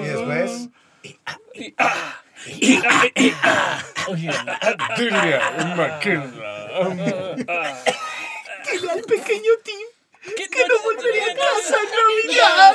[0.00, 0.68] Y después.
[8.70, 9.86] Dile al pequeño Tim
[10.36, 12.74] que no volvería a casa en Navidad.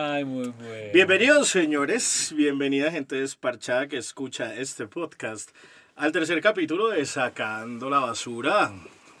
[0.00, 0.92] Ay, muy bueno.
[0.94, 2.32] Bienvenidos, señores.
[2.36, 5.50] Bienvenida, gente desparchada que escucha este podcast
[5.96, 8.70] al tercer capítulo de Sacando la Basura.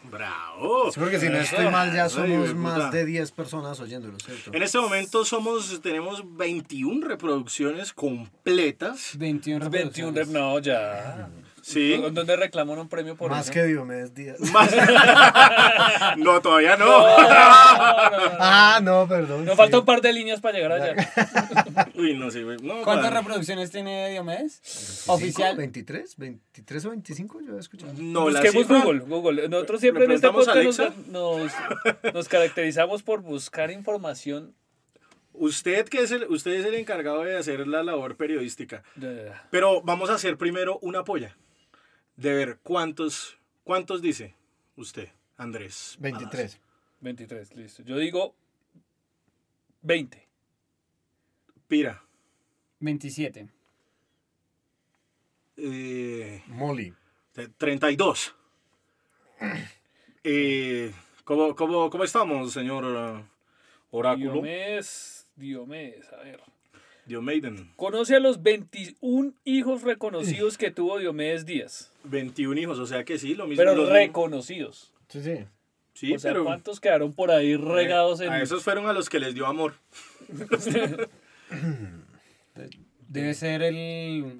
[0.08, 0.92] ¡Bravo!
[0.92, 2.60] Sí, porque si no estoy mal, ya Ay, somos puta.
[2.60, 4.52] más de 10 personas oyéndolo, ¿cierto?
[4.54, 9.18] En este momento somos, tenemos 21 reproducciones completas.
[9.18, 10.28] 21 21 rep, reproducciones.
[10.28, 11.28] no, ya.
[11.68, 11.98] Sí.
[12.12, 13.52] ¿Dónde reclaman un premio por Más eso?
[13.52, 14.40] que Diomedes Díaz.
[14.52, 14.74] Más-
[16.16, 16.86] no, todavía no.
[18.40, 19.44] Ah, no, perdón.
[19.44, 19.56] Nos sí.
[19.58, 21.10] falta un par de líneas para llegar allá.
[21.94, 22.56] Uy, no sé, güey.
[22.62, 24.60] No, ¿Cuántas para- reproducciones tiene Diomedes?
[25.06, 25.56] 25, Oficial.
[25.58, 26.16] ¿23?
[26.16, 27.40] ¿23 o 25?
[27.46, 27.92] Yo he escuchado.
[27.98, 29.48] No, la Busquemos cifra- Google, Google.
[29.48, 31.52] Nosotros siempre ¿Le en este podcast nos, nos,
[32.14, 34.54] nos caracterizamos por buscar información.
[35.34, 38.82] Usted que es el, usted es el encargado de hacer la labor periodística.
[38.96, 41.36] de- Pero vamos a hacer primero una polla.
[42.18, 44.34] De ver cuántos, cuántos dice
[44.74, 45.96] usted, Andrés.
[46.00, 46.60] 23.
[47.00, 47.84] 23, listo.
[47.84, 48.34] Yo digo
[49.82, 50.26] 20.
[51.68, 52.02] Pira.
[52.80, 53.48] 27.
[55.58, 56.92] Eh, Molly.
[57.56, 58.34] 32.
[60.24, 64.32] Eh, ¿cómo, cómo, cómo estamos, señor uh, Oráculo?
[64.32, 66.42] Diomedes, Diomedes, a ver.
[67.08, 67.70] Diomeiden.
[67.76, 71.90] Conoce a los 21 hijos reconocidos que tuvo Diomedes Díaz.
[72.04, 73.60] 21 hijos, o sea que sí, lo mismo.
[73.62, 74.92] Pero los- reconocidos.
[75.08, 75.38] Sí, sí.
[75.94, 78.30] Sí, o sea, pero ¿cuántos quedaron por ahí regados en...
[78.30, 79.74] a esos fueron a los que les dio amor.
[83.08, 84.38] Debe ser el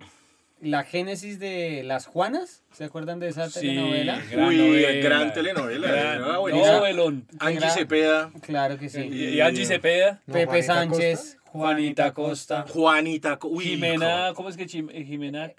[0.60, 2.62] la génesis de Las Juanas.
[2.72, 4.20] ¿Se acuerdan de esa Sí, telenovela?
[4.31, 4.93] gran Uy, novela.
[5.09, 6.72] gran telenovela, Gran buenísima.
[6.76, 7.26] novelón.
[7.38, 9.00] Angie Cepeda, Claro que sí.
[9.03, 14.32] Y, y Angie Cepeda, No, Pepe Juanita Sánchez, Juanita Costa, Costa, Juanita, Co- uy, Jimena,
[14.34, 15.50] ¿cómo es que Chim- Jimena?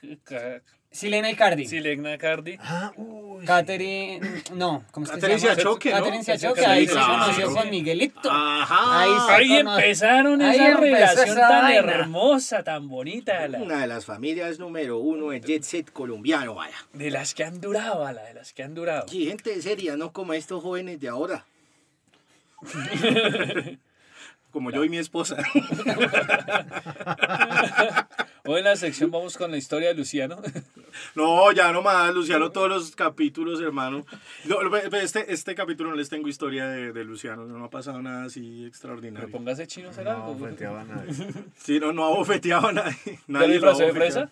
[0.91, 2.57] Silena Icardi, Silena Cardi.
[2.59, 3.45] Ah, uy.
[3.45, 4.19] Catherine,
[4.55, 5.55] no, ¿cómo es que Catherine se llama?
[5.55, 5.95] Siachoque, ¿no?
[5.97, 8.29] Catherine Siachoque, ahí se conoció con Miguelito.
[8.31, 9.01] Ajá.
[9.01, 11.77] Ahí se Ahí empezaron Ahí esa relación esa tan vaina.
[11.91, 16.75] hermosa, tan bonita, la- Una de las familias número uno de Jet Set colombiano, vaya.
[16.93, 19.07] de las que han durado, la de las que han durado.
[19.07, 21.45] Sí, gente seria, no como estos jóvenes de ahora.
[24.51, 25.37] como yo y mi esposa.
[28.45, 30.41] Hoy en la sección vamos con la historia de Luciano.
[31.15, 34.05] No, ya no más, Luciano, todos los capítulos, hermano.
[34.93, 38.55] Este, este capítulo no les tengo historia de, de Luciano, no ha pasado nada así
[38.57, 39.29] Pero extraordinario.
[39.31, 40.45] póngase chino hacer No, algo.
[40.45, 41.13] a nadie.
[41.57, 42.95] Sí, no, no ha bofeteado a nadie.
[43.05, 44.31] ¿Ya nadie lo disfrazó de fresa?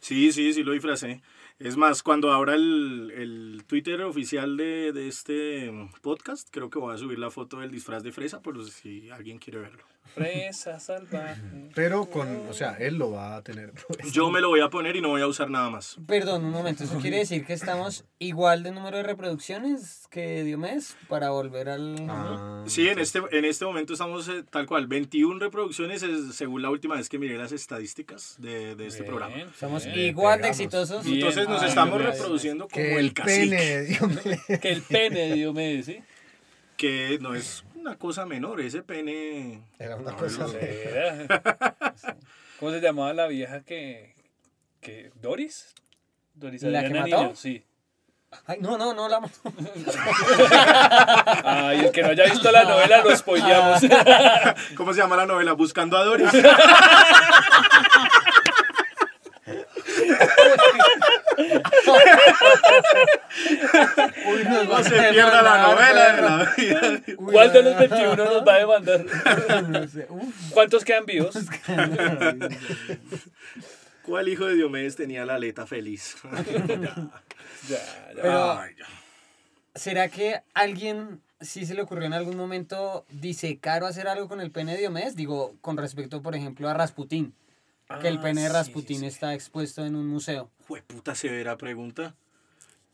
[0.00, 1.20] Sí, sí, sí lo disfracé.
[1.58, 6.94] Es más, cuando abra el, el Twitter oficial de, de este podcast, creo que voy
[6.94, 9.82] a subir la foto del disfraz de fresa, por si alguien quiere verlo.
[10.14, 11.40] Fresa salvaje.
[11.74, 13.72] Pero con, o sea, él lo va a tener.
[13.86, 14.12] pues.
[14.12, 15.96] Yo me lo voy a poner y no voy a usar nada más.
[16.06, 20.96] Perdón, un momento, ¿eso quiere decir que estamos igual de número de reproducciones que Diomedes
[21.08, 21.96] para volver al...
[22.08, 26.62] Ah, Sí, en este, en este momento estamos eh, tal cual, 21 reproducciones es- según
[26.62, 29.52] la última vez que miré las estadísticas de, de este Bien, programa.
[29.58, 29.98] Somos bien.
[30.00, 31.04] igual de exitosos.
[31.04, 31.16] Bien.
[31.18, 32.10] Entonces nos Ay, estamos mío.
[32.10, 34.60] reproduciendo como que el, el pene, Diomedes.
[34.60, 36.00] Que el pene de Diomedes, ¿sí?
[36.76, 39.62] que no es una cosa menor, ese pene...
[39.78, 40.44] Era una No, cosa.
[40.60, 41.26] Era.
[42.60, 44.14] ¿Cómo se llamaba la vieja que...
[44.82, 45.74] que ¿Doris?
[46.34, 47.06] ¿Doris ¿La que mató?
[47.06, 47.32] Niño?
[47.34, 47.64] Sí.
[48.46, 49.20] Ay, no, no, no, la...
[51.44, 53.80] Ay, el que no haya visto la novela lo spoileamos.
[54.76, 55.54] ¿Cómo se llama la novela?
[55.54, 56.28] Buscando a Doris.
[64.26, 67.02] Uy, nos No se pierda la novela de la vida.
[67.18, 69.04] Uy, ¿Cuál de los 21 nos va a demandar?
[69.68, 70.34] No sé, uf.
[70.52, 71.34] ¿Cuántos quedan vivos?
[74.02, 76.16] ¿Cuál hijo de Diomedes tenía la aleta feliz?
[77.68, 78.14] Ya, ya.
[78.22, 78.86] Pero- Ay, ya.
[79.74, 84.40] ¿Será que alguien sí se le ocurrió en algún momento disecar o hacer algo con
[84.40, 85.16] el pene de Diomedes?
[85.16, 87.34] Digo, con respecto, por ejemplo, a Rasputín.
[88.00, 89.06] Que el Ah, pene de sí, Rasputín sí, sí.
[89.06, 90.50] está expuesto en un museo.
[90.66, 92.14] Jueputa severa pregunta.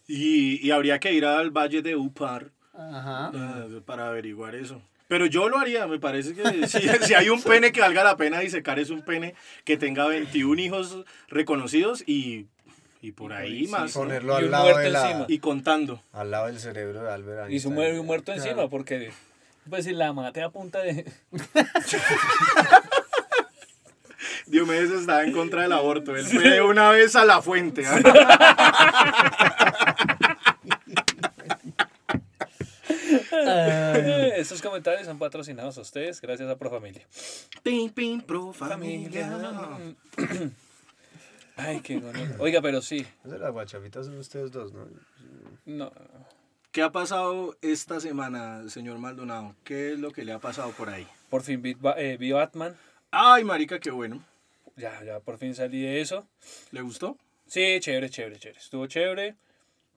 [0.07, 3.33] Y, y habría que ir al Valle de Upar Ajá.
[3.35, 4.81] eh, para averiguar eso.
[5.09, 8.17] Pero yo lo haría, me parece que si, si hay un pene que valga la
[8.17, 12.47] pena disecar es un pene que tenga 21 hijos reconocidos y,
[13.03, 13.93] y por ahí sí, más.
[13.93, 15.27] Ponerlo Y al un lado, muerto de la, encima.
[15.29, 16.01] Y contando.
[16.13, 17.97] al lado del cerebro de Albert Y su Einstein.
[17.97, 19.11] muer- muerto encima, porque
[19.69, 21.11] pues si la mate a punta de...
[24.47, 26.15] Dios Diomedes está en contra del aborto.
[26.17, 27.85] Él fue de una vez a la fuente.
[27.87, 28.01] ¿ah?
[34.37, 37.03] Estos comentarios son patrocinados a ustedes gracias a Profamilia.
[37.63, 39.31] Pim, pim, pro familia.
[41.57, 42.19] Ay, qué bueno.
[42.41, 43.07] Oiga, pero sí.
[43.25, 44.87] Las guachafitas son ustedes dos, ¿no?
[45.67, 45.93] No.
[46.73, 49.55] ¿Qué ha pasado esta semana, señor Maldonado?
[49.63, 51.07] ¿Qué es lo que le ha pasado por ahí?
[51.31, 52.75] Por fin vi, Ba- eh, vi Batman.
[53.13, 54.21] Ay, marica, qué bueno.
[54.77, 56.27] Ya, ya por fin salí de eso.
[56.73, 57.17] ¿Le gustó?
[57.47, 58.59] Sí, chévere, chévere, chévere.
[58.59, 59.37] Estuvo chévere.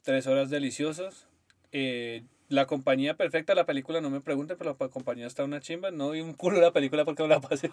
[0.04, 1.26] Tres horas deliciosas.
[1.72, 5.60] Eh, la compañía perfecta, la película, no me pregunten, pero la pa- compañía está una
[5.60, 5.92] chimba.
[5.92, 7.72] No vi un culo la película porque no la pasé.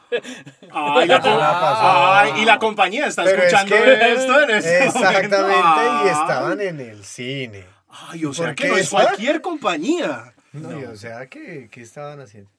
[0.73, 6.05] Ay, la, y la compañía está Pero es escuchando que- esto en este Exactamente, momento.
[6.05, 7.65] y estaban en el cine.
[7.89, 10.35] Ay, o sea ¿Por que no es cualquier compañía.
[10.53, 12.51] No, y o sea, ¿qué, ¿qué estaban haciendo?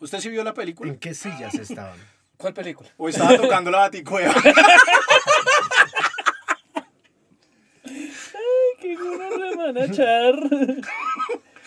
[0.00, 0.90] ¿Usted sí vio la película?
[0.92, 1.98] ¿En qué sillas estaban?
[2.36, 2.88] ¿Cuál película?
[2.96, 4.34] ¿O estaba tocando la baticueva?
[8.80, 10.34] ¡Qué bueno remanachar!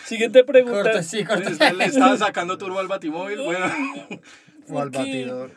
[0.04, 0.82] Siguiente pregunta.
[0.82, 1.50] Corta, sí, corta.
[1.50, 3.40] ¿Usted le estaba sacando turbo al batimóvil?
[3.42, 3.66] Bueno,
[4.68, 5.52] ¿O al batidor?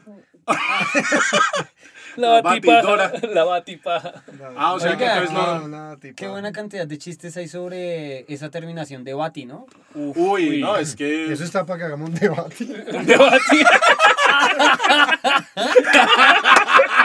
[2.15, 3.11] La La batipaja.
[3.33, 4.23] La batipaja.
[4.55, 5.67] ah, o sea que Oiga, no...
[5.67, 9.65] No, Qué buena cantidad de chistes hay sobre esa terminación de Bati, ¿no?
[9.95, 11.31] Uf, Uy, no, es que...
[11.31, 12.65] Eso está para que hagamos un debate.
[12.93, 13.39] Un debate.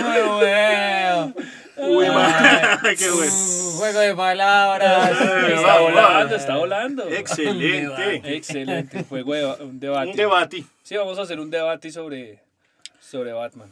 [0.00, 1.34] Muy bueno.
[1.76, 2.06] Uy,
[2.96, 3.32] qué bueno.
[3.78, 5.10] Juego de palabras.
[5.48, 7.08] Está volando, está volando.
[7.08, 8.36] Excelente.
[8.36, 9.04] Excelente.
[9.04, 10.10] Juego de un debate.
[10.10, 10.64] Un debate.
[10.82, 12.40] Sí, vamos a hacer un debate sobre,
[13.00, 13.70] sobre Batman.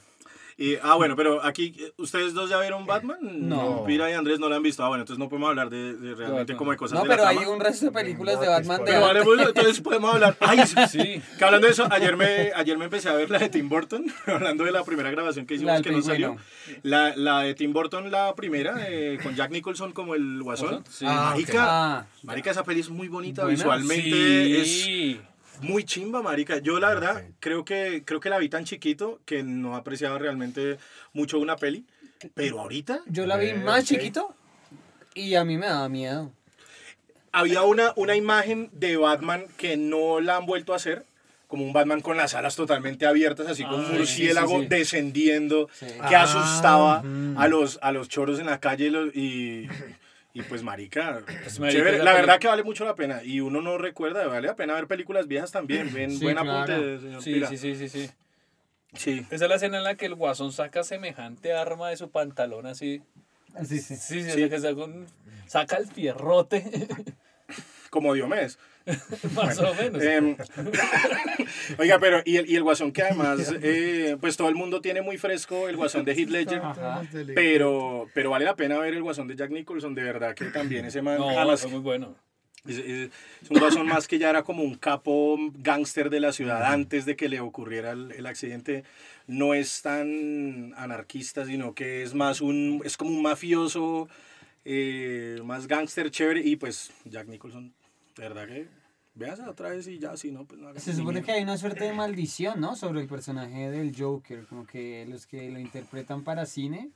[0.60, 3.16] Y, ah, bueno, pero aquí, eh, ¿ustedes dos ya vieron Batman?
[3.22, 3.82] No.
[3.86, 4.84] Pira y Andrés no la han visto.
[4.84, 6.56] Ah, bueno, entonces no podemos hablar de, de realmente Batman.
[6.58, 7.52] como de cosas No, de la pero hay trama.
[7.52, 10.36] un resto de películas de Batman de Pero entonces podemos hablar.
[10.40, 11.22] Ay, sí.
[11.38, 14.04] Que hablando de eso, ayer me, ayer me empecé a ver la de Tim Burton,
[14.26, 16.36] hablando de la primera grabación que hicimos La que no salió.
[16.82, 20.84] La, la de Tim Burton, la primera, eh, con Jack Nicholson como el guasón.
[20.90, 21.06] Sí.
[21.08, 23.56] Ah, marica, Ah, marica, esa peli es muy bonita Buena.
[23.56, 24.60] visualmente.
[24.60, 25.20] Es Sí.
[25.62, 26.58] Muy chimba, marica.
[26.58, 30.78] Yo la verdad creo que creo que la vi tan chiquito que no apreciaba realmente
[31.12, 31.84] mucho una peli.
[32.34, 34.34] Pero ahorita yo la vi Eh, más chiquito
[35.14, 36.32] y a mí me daba miedo.
[37.32, 41.04] había una, una imagen de Batman que no la han vuelto a hacer.
[41.46, 44.66] Como un Batman con las alas totalmente abiertas, así con Ah, un murciélago sí, sí.
[44.68, 45.86] descendiendo, Sí.
[46.08, 47.36] que Ah, asustaba mm.
[47.38, 49.10] a, los, a los choros en la calle y, los-
[50.32, 52.04] y, pues marica, Pues, marica, chévere.
[52.04, 54.86] la verdad que vale mucho la pena y uno no recuerda, vale la pena ver
[54.86, 56.52] películas viejas también, ven, Sí, buen claro.
[56.52, 57.48] apunte, señor Sí, Pira.
[57.48, 58.10] sí, sí, sí, sí.
[58.94, 59.26] Sí.
[59.30, 62.66] Esa es la escena en la que el guasón saca semejante arma de su pantalón
[62.66, 63.02] así.
[63.64, 63.96] Sí, sí.
[63.96, 64.48] Sí, sí, Sí.
[64.48, 65.06] que saca, un-
[65.46, 66.88] saca el fierrote,
[67.90, 68.58] como Diomedes.
[69.34, 70.02] más o menos.
[70.02, 70.36] Em,
[71.78, 75.02] oiga, pero y el, y el guasón que además, eh, pues todo el mundo tiene
[75.02, 77.02] muy fresco el guasón de Heath Ledger, Ajá.
[77.34, 80.84] pero, pero vale la pena ver el guasón de Jack Nicholson, de verdad que también
[80.84, 82.16] ese man, no, además, fue muy bueno.
[82.66, 83.10] es, es-
[83.42, 87.04] es un guasón más que ya era como un capo gángster de la ciudad antes
[87.06, 88.84] de que le ocurriera el, el accidente,
[89.26, 94.08] no es tan anarquista, sino que es más un, es como un mafioso,
[94.64, 97.72] eh, más gángster chévere, y pues Jack Nicholson,
[98.16, 98.68] de verdad que...
[99.12, 101.58] Veas otra vez y ya, si no, pues no hagas Se supone que hay una
[101.58, 102.76] suerte de maldición, ¿no?
[102.76, 106.90] Sobre el personaje del Joker, como que los que lo interpretan para cine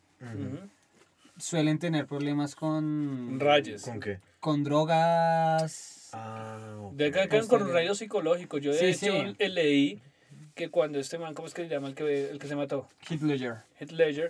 [1.36, 3.82] suelen tener problemas con Rayos.
[3.82, 4.20] ¿Con qué?
[4.38, 6.10] con drogas.
[6.12, 6.90] Ah.
[6.92, 8.58] De acá con un rayo psicológico.
[8.58, 9.48] Yo de Sí, hecho sí.
[9.48, 10.02] leí
[10.54, 12.86] que cuando este man, ¿cómo es que se llama el que, el que se mató?
[13.08, 13.56] Heath Ledger.
[13.80, 14.28] Heath Ledger,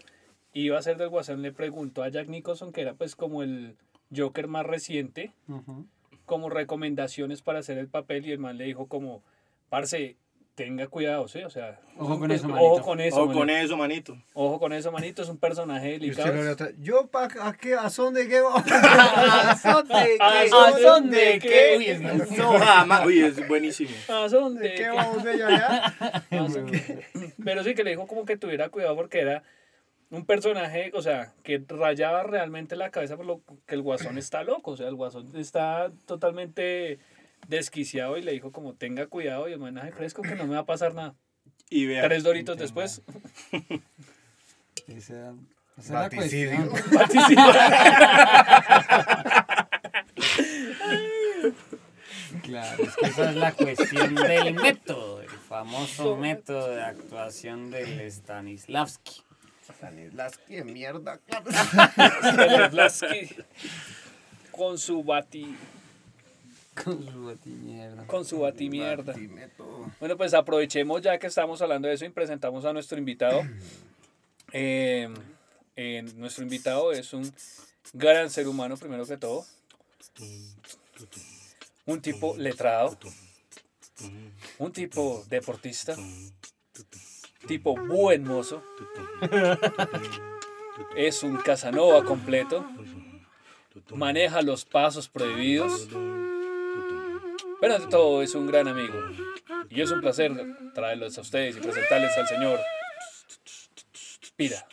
[0.52, 3.76] iba a ser del Guasón, le preguntó a Jack Nicholson, que era pues como el
[4.16, 5.84] Joker más reciente, Ujú.
[6.26, 9.22] Como recomendaciones para hacer el papel y el man le dijo como,
[9.68, 10.16] parce,
[10.54, 11.42] tenga cuidado, ¿sí?
[11.42, 12.82] O sea, Ojo con eso, Ojo manito.
[12.82, 14.16] con eso, O con eso, manito.
[14.34, 16.32] Ojo con eso, manito, es un personaje delicado.
[16.78, 17.74] Yo, pa, ¿a qué?
[17.74, 18.38] ¿A son de qué?
[18.66, 20.48] ¿A son de ¿A qué?
[20.48, 21.48] son son de qué?
[21.48, 21.74] qué?
[21.78, 22.00] Uy, es
[22.38, 23.04] No, jamás.
[23.06, 23.90] Uy, es buenísimo.
[24.08, 24.88] ¿A son ¿De qué qué?
[24.90, 25.86] vamos de allá?
[25.86, 29.42] ¿A son de- Pero sí que le dijo como que tuviera cuidado porque era
[30.14, 34.44] un personaje, o sea, que rayaba realmente la cabeza por lo que el guasón está
[34.44, 36.98] loco, o sea, el guasón está totalmente
[37.48, 40.66] desquiciado y le dijo como tenga cuidado y homenaje fresco que no me va a
[40.66, 41.14] pasar nada.
[41.70, 42.04] Y vea.
[42.04, 43.02] Tres doritos después.
[44.86, 45.34] Esa,
[45.90, 46.08] la.
[52.42, 58.10] Claro, es que esa es la cuestión del método, el famoso método de actuación del
[58.10, 59.22] Stanislavski.
[59.72, 61.20] Stanislavski de mierda.
[62.22, 63.36] Stanislavski
[64.50, 65.56] con su bati
[66.74, 68.06] Con su batimierda.
[68.06, 69.14] con su batimierda.
[70.00, 73.42] Bueno, pues aprovechemos ya que estamos hablando de eso y presentamos a nuestro invitado.
[74.52, 75.08] Eh,
[75.76, 77.32] eh, nuestro invitado es un
[77.92, 79.44] gran ser humano, primero que todo.
[81.86, 82.96] Un tipo letrado.
[84.58, 85.96] Un tipo deportista.
[87.46, 88.62] Tipo buen mozo.
[90.96, 92.64] Es un Casanova completo.
[93.94, 95.88] Maneja los pasos prohibidos.
[97.60, 98.94] Pero ante todo es un gran amigo.
[99.70, 100.32] Y es un placer
[100.74, 102.60] traerlos a ustedes y presentarles al señor
[104.36, 104.66] Pira.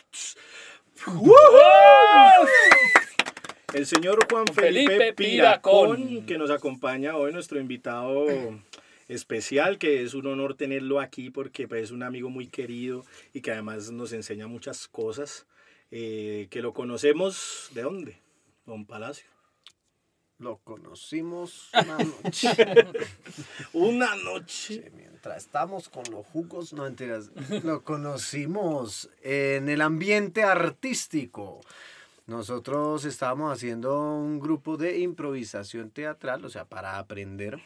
[3.72, 6.26] El señor Juan Felipe, Felipe Piracón, Piracón.
[6.26, 8.26] que nos acompaña hoy, nuestro invitado
[9.08, 13.40] especial, que es un honor tenerlo aquí porque pues, es un amigo muy querido y
[13.40, 15.46] que además nos enseña muchas cosas,
[15.90, 18.18] eh, que lo conocemos, ¿de dónde?
[18.66, 19.26] Don Palacio.
[20.42, 22.48] Lo conocimos una noche.
[23.72, 24.90] Una noche.
[24.96, 27.30] Mientras estamos con los jugos, no mentiras.
[27.62, 31.60] Lo conocimos en el ambiente artístico.
[32.26, 37.60] Nosotros estábamos haciendo un grupo de improvisación teatral, o sea, para aprender.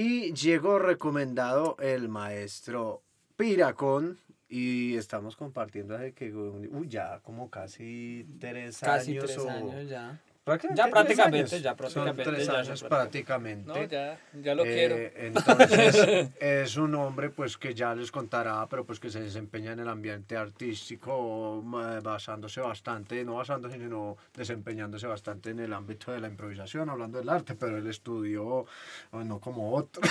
[0.00, 3.02] Y llegó recomendado el maestro
[3.36, 4.18] Piracón.
[4.48, 9.24] Y estamos compartiendo hace que uy, ya como casi tres Casi años.
[9.26, 10.20] tres o- años ya.
[10.48, 13.64] Prácticamente Ya prácticamente, ya prácticamente, Son tres ya años prácticamente.
[13.64, 13.68] prácticamente.
[13.68, 14.96] No, ya, ya lo Eh, quiero.
[15.26, 19.80] Entonces, es un hombre pues que ya les contará, pero pues que se desempeña en
[19.80, 26.28] el ambiente artístico, basándose bastante, no basándose, sino desempeñándose bastante en el ámbito de la
[26.28, 28.64] improvisación, hablando del arte, pero él estudió,
[29.10, 30.10] oh, no como otros.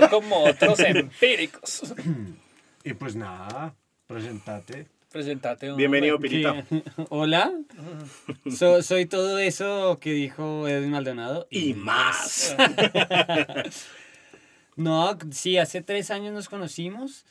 [0.00, 1.94] No como otros empíricos.
[2.84, 3.74] y pues nada,
[4.06, 4.86] presentate.
[5.12, 5.72] Presentate.
[5.74, 6.64] Bienvenido, Pirita.
[7.10, 7.52] Hola.
[8.50, 11.46] So- soy todo eso que dijo Edwin Maldonado.
[11.50, 12.56] Y más.
[14.74, 17.26] No, sí, hace tres años nos conocimos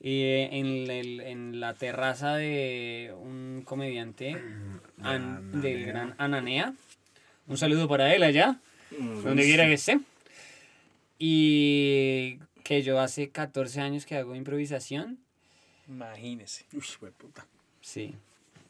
[0.00, 4.34] eh, en, el- en la terraza de un comediante
[5.02, 6.72] an- del gran Ananea.
[7.48, 8.60] Un saludo para él allá,
[8.98, 10.00] donde quiera que esté.
[11.18, 15.18] Y que yo hace 14 años que hago improvisación.
[15.88, 16.64] Imagínese.
[16.72, 17.46] Uy, puta.
[17.80, 18.14] Sí.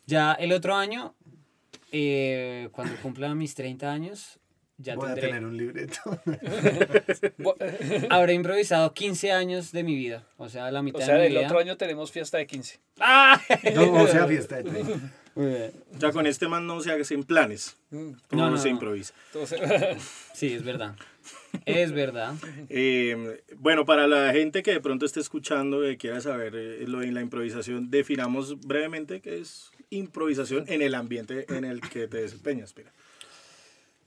[0.07, 1.15] Ya el otro año,
[1.93, 4.39] eh, cuando cumpla mis 30 años,
[4.77, 5.99] ya Voy a tendré, tener un libreto.
[8.11, 10.27] Habré improvisado 15 años de mi vida.
[10.37, 11.47] O sea, la mitad O sea, de mi el vida.
[11.47, 12.81] otro año tenemos fiesta de 15.
[13.01, 13.41] ¡Ah!
[13.75, 14.93] no, o sea, fiesta de 30.
[15.97, 17.77] O sea, con este man no se hacen planes.
[17.91, 18.75] Mm, Todo No, no, se no.
[18.75, 19.15] improvisa.
[19.33, 19.61] Entonces,
[20.33, 20.97] Sí, es verdad.
[21.67, 22.35] Es verdad.
[22.69, 27.01] Eh, bueno, para la gente que de pronto esté escuchando y quiera saber eh, lo
[27.01, 32.19] de la improvisación, definamos brevemente qué es improvisación en el ambiente en el que te
[32.19, 32.75] desempeñas.
[32.77, 32.93] Mira.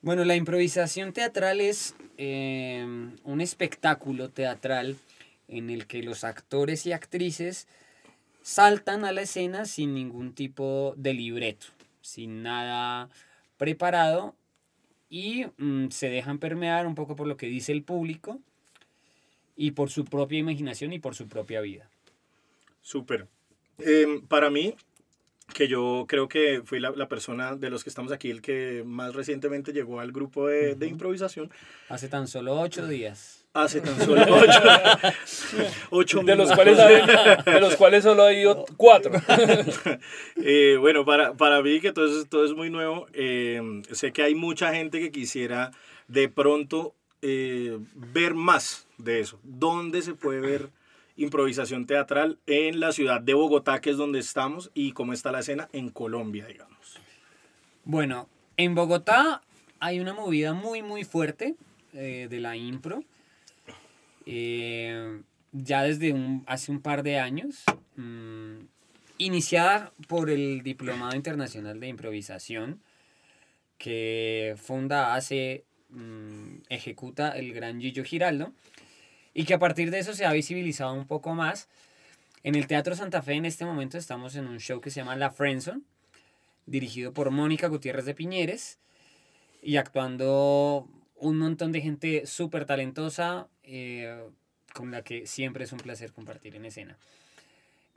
[0.02, 2.86] Bueno, la improvisación teatral es eh,
[3.24, 4.98] un espectáculo teatral
[5.48, 7.68] en el que los actores y actrices
[8.42, 11.68] saltan a la escena sin ningún tipo de libreto,
[12.02, 13.10] sin nada
[13.58, 14.36] preparado
[15.10, 18.40] y mm, se dejan permear un poco por lo que dice el público
[19.56, 21.90] y por su propia imaginación y por su propia vida.
[22.82, 23.28] Súper.
[23.80, 24.76] Eh, para mí,
[25.54, 28.84] que yo creo que fui la, la persona de los que estamos aquí, el que
[28.86, 31.52] más recientemente llegó al grupo de, de improvisación,
[31.90, 33.47] Hace tan solo ocho días.
[33.64, 34.62] Hace tan solo ocho,
[35.90, 39.12] ocho de, los cuales, de los cuales solo ha ido cuatro.
[40.38, 43.62] Eh, bueno, para, para mí que todo es, todo es muy nuevo, eh,
[43.92, 45.72] sé que hay mucha gente que quisiera
[46.08, 49.40] de pronto eh, ver más de eso.
[49.44, 50.70] ¿Dónde se puede ver
[51.16, 52.38] improvisación teatral?
[52.46, 55.90] En la ciudad de Bogotá, que es donde estamos, y cómo está la escena en
[55.90, 57.00] Colombia, digamos.
[57.84, 59.42] Bueno, en Bogotá
[59.80, 61.56] hay una movida muy, muy fuerte
[61.94, 63.04] eh, de la impro.
[64.30, 65.22] Eh,
[65.54, 66.14] ya desde
[66.48, 67.64] hace un par de años.
[67.96, 68.68] mm,
[69.18, 72.80] iniciada por el Diplomado Internacional de Improvisación,
[73.80, 78.54] que funda, hace, mm, ejecuta el gran Gillo Giraldo,
[79.34, 81.70] y que a partir de eso se ha visibilizado un poco más.
[82.44, 85.16] En el Teatro Santa Fe en este momento estamos en un show que se llama
[85.16, 85.82] La Friendzone,
[86.68, 88.78] dirigido por Mónica Gutiérrez de Piñeres
[89.64, 94.24] y actuando un montón de gente súper talentosa eh,
[94.74, 96.98] con la que siempre es un placer compartir en escena.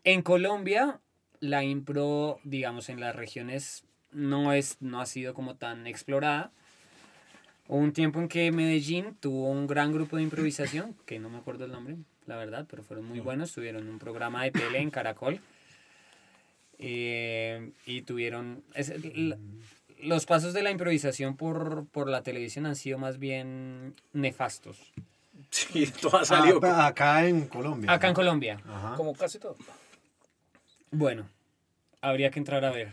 [0.04, 1.00] En Colombia,
[1.40, 6.50] la impro, digamos, en las regiones no, es, no ha sido como tan explorada.
[7.68, 11.38] Hubo un tiempo en que Medellín tuvo un gran grupo de improvisación, que no me
[11.38, 11.96] acuerdo el nombre,
[12.26, 13.52] la verdad, pero fueron muy buenos.
[13.52, 15.40] Tuvieron un programa de tele en Caracol.
[16.78, 18.64] Eh, y tuvieron...
[18.74, 19.36] es- la,
[20.02, 24.92] los pasos de la improvisación por, por la televisión han sido más bien nefastos.
[25.73, 26.61] Sí, todo ha salido.
[26.62, 27.92] Ah, acá en Colombia.
[27.92, 28.61] Acá en Colombia.
[28.69, 28.95] Ajá.
[28.97, 29.57] Como casi todo.
[30.92, 31.28] Bueno,
[32.00, 32.92] habría que entrar a ver.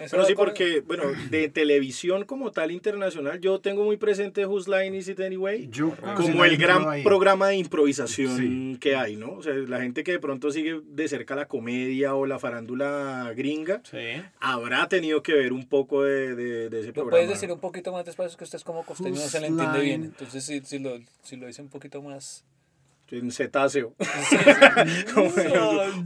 [0.00, 4.70] Eso Pero sí, porque, bueno, de televisión como tal internacional, yo tengo muy presente Whose
[4.70, 5.68] Line Is It Anyway?
[5.70, 8.78] Yo como el gran programa de improvisación Sí.
[8.80, 9.32] que hay, ¿no?
[9.34, 13.32] O sea, la gente que de pronto sigue de cerca la comedia o la farándula
[13.36, 13.98] gringa, Sí.
[14.40, 17.10] habrá tenido que ver un poco de, de- de ese ¿Lo programa.
[17.10, 18.30] puedes decir un poquito más despacio?
[18.30, 20.04] Es que usted es como costeño, no se le entiende bien.
[20.04, 22.42] Entonces, si, si, lo, si lo dice un poquito más...
[23.12, 23.92] En cetáceo.
[25.14, 25.30] Como,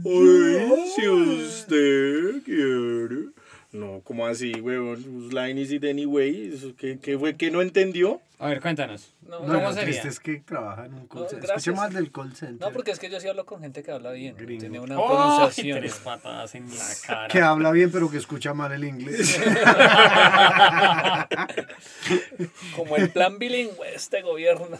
[0.05, 3.29] "Ay, si usted quiere.
[3.75, 5.03] No, como así, huevón?
[5.07, 6.51] Whose line is it anyway?
[6.53, 8.21] ¿Eso ¿Qué, qué fue que no entendió?
[8.39, 9.13] A ver, cuéntanos.
[9.21, 10.01] No, No, ¿Cómo lo sería?
[10.03, 11.49] es que trabaja en un call No, center.
[11.49, 12.67] Escuche más del call center.
[12.67, 14.35] No, porque es que yo sí hablo con gente que habla bien.
[14.37, 14.59] Gringo.
[14.61, 15.07] Tiene una ¡Oh!
[15.07, 15.79] pronunciación.
[15.79, 17.27] Tres patadas en la cara.
[17.27, 19.39] Que habla bien, pero que escucha mal el inglés.
[22.75, 24.77] Como el plan bilingüe de este gobierno.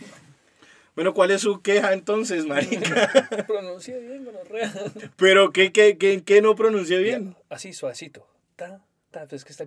[0.96, 3.10] Bueno, ¿cuál es su queja entonces, marica?
[3.48, 4.72] Pronuncia bien, gonorrea.
[5.18, 7.36] ¿Pero qué, qué, qué, qué no pronuncié bien?
[7.50, 8.28] Así, suavecito.
[8.56, 9.66] Ta, ta, pues es que está...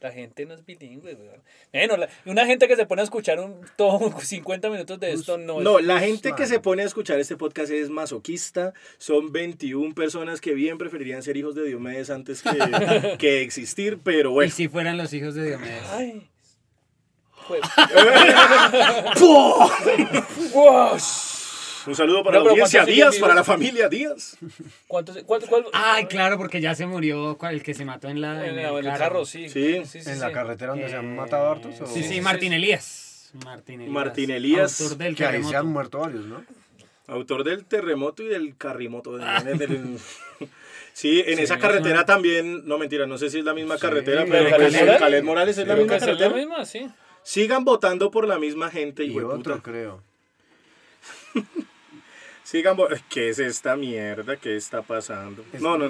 [0.00, 1.42] La gente no es bilingüe, weón.
[1.72, 5.38] Bueno, la- una gente que se pone a escuchar un, todo 50 minutos de esto
[5.38, 5.86] no No, es...
[5.86, 8.72] la gente que se pone a escuchar este podcast es masoquista.
[8.98, 12.50] Son 21 personas que bien preferirían ser hijos de Diomedes antes que,
[13.18, 14.50] que existir, pero Y bueno.
[14.52, 15.84] si fueran los hijos de Diomedes.
[15.92, 16.28] Ay.
[21.86, 24.38] Un saludo para No, la audiencia ¿cuántos siguen Díaz, para la familia Díaz.
[24.88, 28.46] ¿Cuántos, cuál- Ay, claro, porque ya se murió el que se mató en la.
[28.46, 28.98] En, en el, el carro.
[28.98, 29.24] carro.
[29.26, 29.50] sí.
[29.50, 29.74] Sí.
[29.76, 30.32] en la sí.
[30.32, 31.78] carretera donde se han Eh, matado hartos.
[31.82, 31.86] ¿o?
[31.86, 32.56] Sí, sí, Sí, Martín sí.
[32.56, 33.30] Elías.
[33.44, 33.92] Martín Elías.
[33.92, 36.42] Martín Elías, Autor del Que ahí se han muerto varios, ¿no?
[37.06, 39.18] Autor del terremoto y del carrimoto.
[39.44, 39.98] del- del-
[40.94, 42.06] Sí, en esa Sí, carretera sí.
[42.06, 44.98] también, no mentira, no sé si es la misma Sí, carretera, ¿de pero Caled Morales?
[45.00, 46.34] Caled Morales es la misma que es la carretera.
[46.36, 46.88] misma, sí.
[47.24, 49.62] Sigan votando por la misma gente, Y de otro, puta.
[49.62, 50.02] creo.
[52.44, 52.76] Sigan
[53.08, 54.36] ¿Qué es esta mierda?
[54.36, 55.42] ¿Qué está pasando?
[55.52, 55.88] Es- No, no,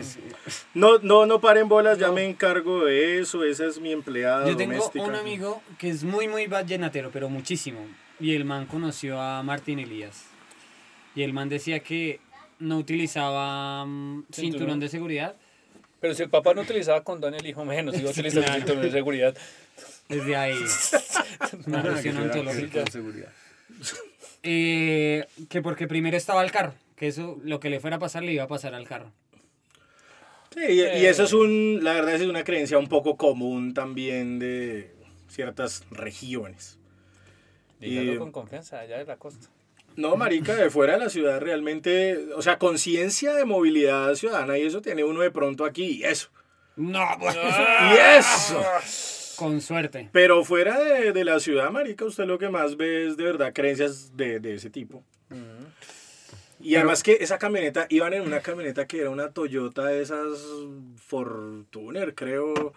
[0.75, 4.57] no, no, no paren bolas, ya me encargo de eso, esa es mi empleada Yo
[4.57, 5.05] tengo doméstica.
[5.05, 7.81] un amigo que es muy, muy vallenatero, pero muchísimo.
[8.21, 10.27] Y el man conoció a Martín Elías.
[11.17, 12.21] Y el man decía que
[12.61, 14.81] no utilizaba mm, cinturón, Cinturón.
[14.81, 15.35] de seguridad.
[16.01, 18.59] Pero si el papá no utilizaba condón, el hijo menos iba a utilizar Claro.
[18.61, 19.37] cinturón de seguridad.
[20.09, 20.55] Desde ahí.
[21.67, 21.83] Una Ah,
[22.73, 23.29] con seguridad.
[24.43, 26.75] Eh, que porque primero estaba el carro.
[26.97, 29.11] Que eso, lo que le fuera a pasar, le iba a pasar al carro.
[30.55, 34.39] Sí, y, y eso es un, la verdad es una creencia un poco común también
[34.39, 34.95] de
[35.29, 36.79] ciertas regiones.
[37.81, 39.49] Dígalo Y- con confianza, allá de la costa.
[39.97, 44.63] No, marica, de fuera de la ciudad realmente, o sea, conciencia de movilidad ciudadana y
[44.63, 46.31] eso tiene uno de pronto aquí y eso.
[46.77, 48.61] No, pues, Y eso.
[49.37, 50.09] Con suerte.
[50.13, 53.53] Pero fuera de, de la ciudad, marica, usted lo que más ve es de verdad
[53.53, 55.03] creencias de, de ese tipo.
[56.61, 60.39] Y además que esa camioneta, iban en una camioneta que era una Toyota de esas
[60.97, 62.73] Fortuner, creo.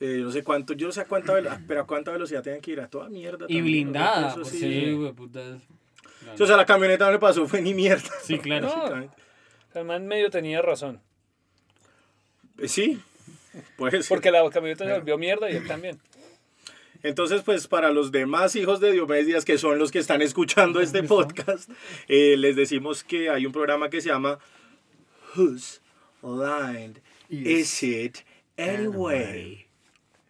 [0.00, 2.60] eh, no sé cuánto, yo no sé a cuánta velocidad, pero a cuánta velocidad tenían
[2.60, 3.46] que ir a toda mierda.
[3.48, 4.28] Y también, blindada.
[4.30, 4.58] eso porque sí.
[4.84, 5.62] sí, hueputas.
[6.38, 8.10] O sea, la camioneta no le pasó fue ni mierda.
[8.22, 8.66] Sí, claro.
[8.74, 8.76] No.
[8.76, 9.16] básicamente.
[9.74, 11.00] El man medio tenía razón.
[12.58, 13.00] Eh, Sí,
[13.76, 14.08] pues.
[14.08, 15.98] Porque la camioneta se volvió mierda y él también.
[17.02, 21.02] Entonces, pues para los demás hijos de Diomedes que son los que están escuchando este
[21.02, 21.70] podcast,
[22.08, 24.38] eh, les decimos que hay un programa que se llama
[25.34, 25.80] Whose
[26.22, 26.94] Line
[27.30, 28.18] Is It
[28.58, 29.66] Anyway?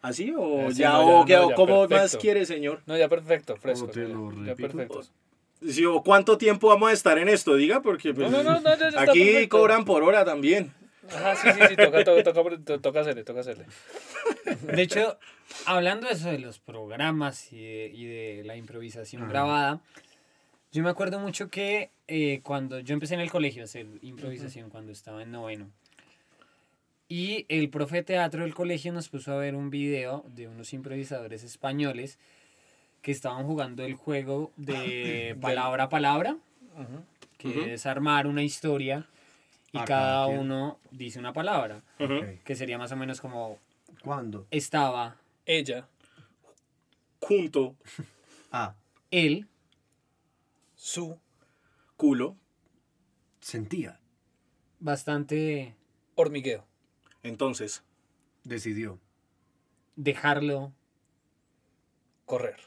[0.02, 2.18] ¿Así o Eh, sí, ya, no, o, ya, no, o ya, cómo más perfecto.
[2.20, 2.80] quiere, señor?
[2.86, 3.88] No, ya perfecto, fresco.
[3.88, 4.68] te lo ya, ya repito?
[4.76, 5.02] perfecto.
[5.68, 7.54] Sí, o ¿Cuánto tiempo vamos a estar en esto?
[7.54, 9.58] Diga, porque pues, No, no, no, no, ya- ya está aquí perfecto.
[9.58, 10.72] cobran por hora también.
[11.14, 13.66] Ajá, sí, sí, sí, toca, toca, toca, to- toca hacerle, toca hacerle.
[14.62, 15.18] De hecho,
[15.66, 19.80] hablando de eso de los programas y de, y de la improvisación grabada,
[20.72, 24.70] yo me acuerdo mucho que eh, cuando yo empecé en el colegio a hacer improvisación,
[24.70, 25.70] cuando estaba en noveno,
[27.08, 30.72] y el profe de teatro del colegio nos puso a ver un video de unos
[30.72, 32.18] improvisadores españoles
[33.02, 36.36] que estaban jugando el juego de palabra a palabra,
[36.76, 37.02] Ujú.
[37.38, 39.06] que es armar una historia
[39.72, 41.82] y Ah, cada uno dice una palabra,
[42.44, 43.58] que sería más o menos como
[44.02, 44.46] ¿Cuándo?
[44.50, 45.88] estaba Ella,
[47.20, 47.76] Junto,
[48.52, 48.74] Ah,
[49.10, 49.48] él,
[50.74, 51.18] su,
[51.96, 52.36] culo.
[53.40, 54.00] sentía,
[54.80, 55.76] bastante
[56.16, 56.66] hormigueo.
[57.22, 57.82] Entonces,
[58.44, 58.98] decidió.
[59.96, 60.72] dejarlo.
[62.24, 62.60] Correr.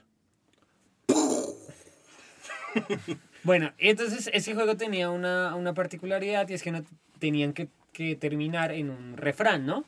[3.43, 6.83] Bueno, entonces ese juego tenía una, una particularidad y es que no
[7.19, 9.85] tenían que, que terminar en un refrán, ¿no?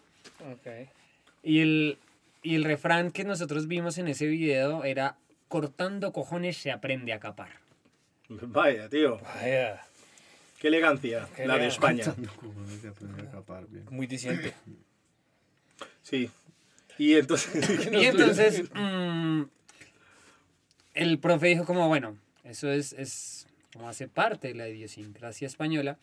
[0.51, 0.89] Ok.
[1.43, 1.97] Y el,
[2.43, 7.19] y el refrán que nosotros vimos en ese video era, cortando cojones se aprende a
[7.19, 7.49] capar.
[8.29, 9.19] Vaya, tío.
[9.19, 9.81] Vaya,
[10.59, 11.27] Qué elegancia.
[11.35, 11.67] Qué la de.
[11.67, 12.03] España.
[12.05, 13.85] Cojones de aprender a capar, bien.
[13.89, 14.53] muy diciente.
[16.01, 16.29] Sí.
[16.97, 17.89] Y entonces.
[17.91, 19.43] Y entonces mm,
[20.93, 23.34] el profe dijo como, bueno, eso es, es
[23.75, 25.97] como hace parte de la idiosincrasia española.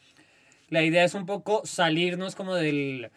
[0.69, 3.11] La idea es un poco salirnos como del,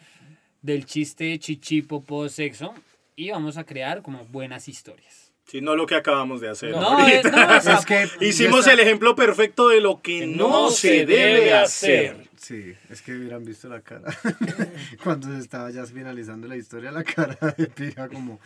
[0.61, 2.73] del chiste chichi, popó, sexo
[3.17, 5.33] y vamos a crear como buenas historias.
[5.45, 6.71] Sí, no lo que acabamos de hacer.
[6.71, 7.27] No, ahorita.
[7.27, 10.71] eh, no, o sea, Es que Hicimos ya el ejemplo perfecto de lo que no,
[10.71, 12.29] se debe hacer.
[12.37, 14.17] Sí, es que hubieran visto la cara.
[15.03, 18.39] Cuando se estaba ya finalizando la historia, la cara de Pira como,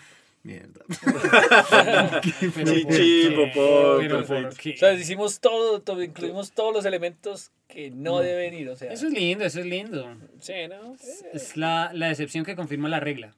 [0.44, 0.86] mierda.
[2.56, 4.56] Pero Chichi, popó, Pero ¿por perfecto.
[4.62, 4.74] qué?
[4.74, 8.92] O sea, hicimos todo, todo, incluimos todos los elementos que no deben ir, o sea.
[8.92, 10.16] Eso es lindo, eso es lindo.
[10.40, 10.96] Sí, ¿no?
[11.34, 13.36] Es la, la excepción que confirma la regla.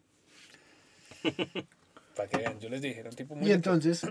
[2.16, 3.48] Para que vean, yo les dije, era un tipo muy...
[3.48, 4.02] Y entonces,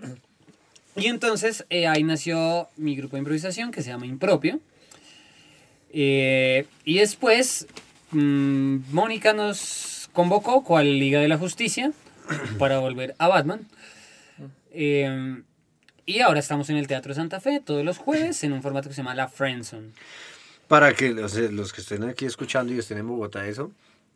[0.97, 4.61] Y entonces eh, ahí nació mi grupo de improvisación que se llama Impropio.
[5.93, 7.67] Eh, y después
[8.13, 11.93] mm, Mónica nos convocó cual Liga de la Justicia
[12.59, 13.67] para volver a Batman.
[14.73, 15.43] Eh,
[16.07, 18.95] y ahora estamos en el Teatro Santa Fe todos los jueves en un formato que
[18.95, 19.91] se llama La Friendzone.
[20.67, 23.71] para que los, los que estén aquí escuchando y estén en Bogotá, eso,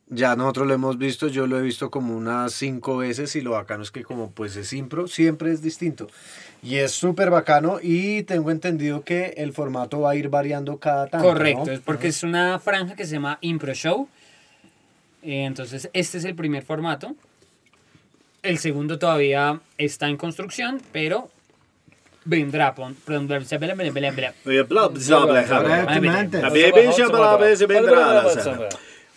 [0.09, 3.53] ya nosotros lo hemos visto, yo lo he visto como unas cinco veces y lo
[3.53, 6.09] bacano es que como pues es impro, siempre es distinto.
[6.63, 11.07] Y es súper bacano y tengo entendido que el formato va a ir variando cada
[11.07, 11.29] tanto.
[11.29, 11.73] Correcto, ¿no?
[11.73, 14.09] es porque es una franja que se llama Impro Show.
[15.23, 17.15] Eh, entonces, este es el primer formato.
[18.45, 21.31] El segundo todavía está en construcción, pero
[22.25, 22.75] vendrá.
[22.75, 23.27] pon- pon-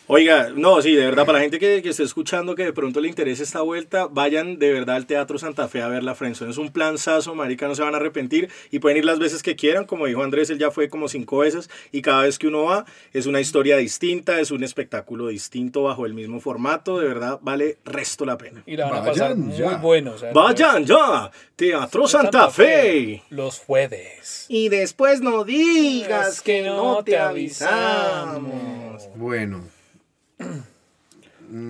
[0.10, 3.02] Oiga, no, sí, de verdad, para la gente que, que esté escuchando que de pronto
[3.02, 6.50] le interese esta vuelta, vayan de verdad al Teatro Santa Fe a ver la Friendzone.
[6.52, 9.58] Es un planzazo, marica, no se van a arrepentir y pueden ir las veces que
[9.58, 9.84] quieran.
[9.84, 12.86] Como dijo Andrés, él ya fue como cinco veces y cada vez que uno va
[13.12, 17.00] es una historia distinta, es un espectáculo distinto bajo el mismo formato.
[17.00, 18.64] De verdad, vale resto la pena.
[18.66, 19.76] Y la van a Vayan pasar muy ya.
[19.76, 20.14] bueno.
[20.14, 23.24] o sea, Vayan ya, Teatro Santa Fe.
[23.30, 24.46] Los jueves.
[24.48, 29.10] Y después no digas Es que no te avisamos.
[29.16, 29.64] Bueno,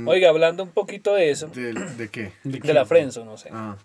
[0.08, 2.32] Oiga, hablando un poquito de eso, ¿de, de qué?
[2.44, 3.50] de la Frenzo, no sé.
[3.54, 3.76] Ah,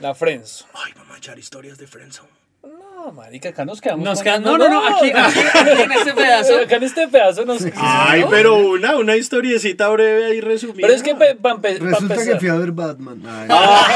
[0.00, 0.66] La Frenzo.
[0.74, 2.28] Ay, vamos a echar historias de Friendzone.
[2.62, 4.04] No, marica, acá nos quedamos.
[4.04, 6.58] Nos queda- no, no, no, aquí, aquí, aquí en este pedazo.
[6.58, 7.62] Acá en este pedazo nos.
[7.76, 10.78] Ay, pero una, una historiecita breve ahí resumida.
[10.82, 13.22] Pero es que para resulta que fui a ver Batman.
[13.26, 13.48] Ay.
[13.50, 13.86] Ah.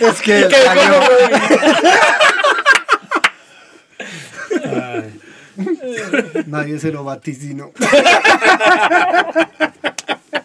[0.00, 1.00] es que salió-
[6.46, 7.72] nadie se lo vaticinó.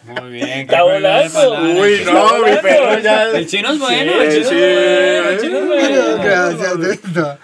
[0.04, 0.48] Muy bien.
[0.60, 1.62] Está volando.
[1.80, 3.24] Uy, no, mi perro ya.
[3.30, 4.12] El chino es bueno.
[4.12, 6.22] Sí, el chino es bueno, el chino es bueno.
[6.22, 7.38] Gracias, de verdad.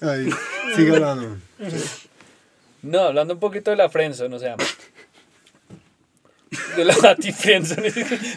[0.00, 0.30] Ay,
[0.76, 1.36] sigue hablando.
[2.82, 4.56] No, hablando un poquito de la Friendzone, o sea.
[6.76, 7.92] De la Bati Friendzone.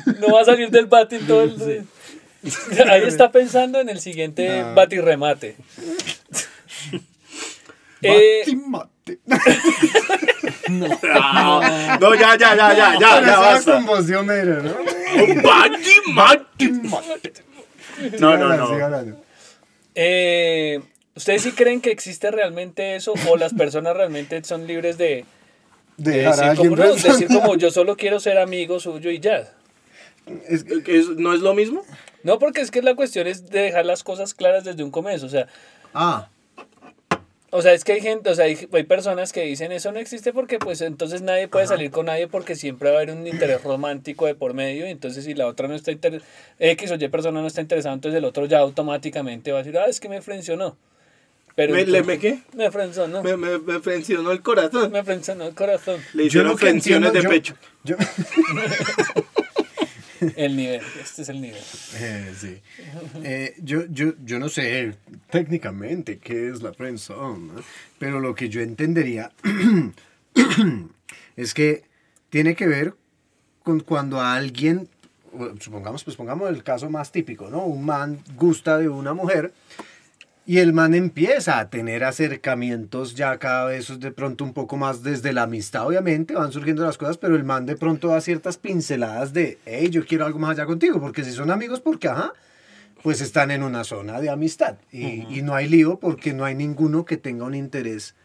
[0.20, 1.86] No va a salir del Bati todo el.
[2.90, 4.76] Ahí está pensando en el siguiente No.
[4.76, 5.56] Bati remate.
[8.06, 9.20] Eh, Batimate.
[11.12, 13.74] Ah, No, ya, ya, ya, ya, ya, ya, Esa basta.
[13.76, 14.74] conmoción mera, ¿no?
[16.16, 17.34] Batimate.
[18.20, 18.66] No, no, no.
[18.84, 19.18] hablando.
[19.94, 20.82] eh,
[21.16, 25.24] ¿Ustedes sí creen que existe realmente eso o las personas realmente son libres de,
[25.96, 29.50] de a decir, como, no, decir como yo solo quiero ser amigo suyo y ya?
[30.50, 31.84] Es que- ¿Es- ¿No es lo mismo?
[32.24, 35.28] No, porque es que la cuestión es de dejar las cosas claras desde un comienzo.
[35.28, 35.48] O sea,
[35.94, 36.28] Ah,
[37.58, 40.00] O sea, es que hay gente, o sea, hay, hay personas que dicen eso no
[40.00, 43.26] existe porque pues entonces nadie puede salir con nadie porque siempre va a haber un
[43.26, 46.96] interés romántico de por medio y entonces si la otra no está interesada, X o
[46.96, 50.02] Y persona no está interesada, entonces el otro ya automáticamente va a decir, ah, es
[50.02, 50.76] que me frencionó.
[51.56, 52.40] Pero ¿Me, entonces- me qué?
[52.54, 53.24] Me frencionó.
[53.24, 54.92] Me, me, me frencionó el corazón.
[54.92, 56.02] Me frencionó el corazón.
[56.14, 57.56] Le hicieron frenciones de yo- pecho.
[57.86, 57.96] Yo,
[60.36, 61.62] El nivel, este es el nivel.
[61.96, 62.62] Eh, sí.
[63.24, 64.96] Eh, yo, yo, yo no sé
[65.30, 67.62] técnicamente qué es la ¿no?
[68.00, 69.32] pero lo que yo entendería
[71.36, 71.84] es que
[72.30, 72.94] tiene que ver
[73.64, 74.88] con cuando alguien,
[75.60, 77.66] supongamos, pues pongamos el caso más típico, ¿no?
[77.66, 79.54] Un man gusta de una mujer
[80.46, 85.02] y el man empieza a tener acercamientos ya cada vez de pronto un poco más
[85.04, 88.58] desde la amistad, obviamente, van surgiendo las cosas, pero el man de pronto da ciertas
[88.58, 92.34] pinceladas de, hey, yo quiero algo más allá contigo, porque si son amigos, porque, ajá,
[93.02, 96.56] pues están en una zona de amistad y, y no hay lío porque no hay
[96.56, 98.16] ninguno que tenga un interés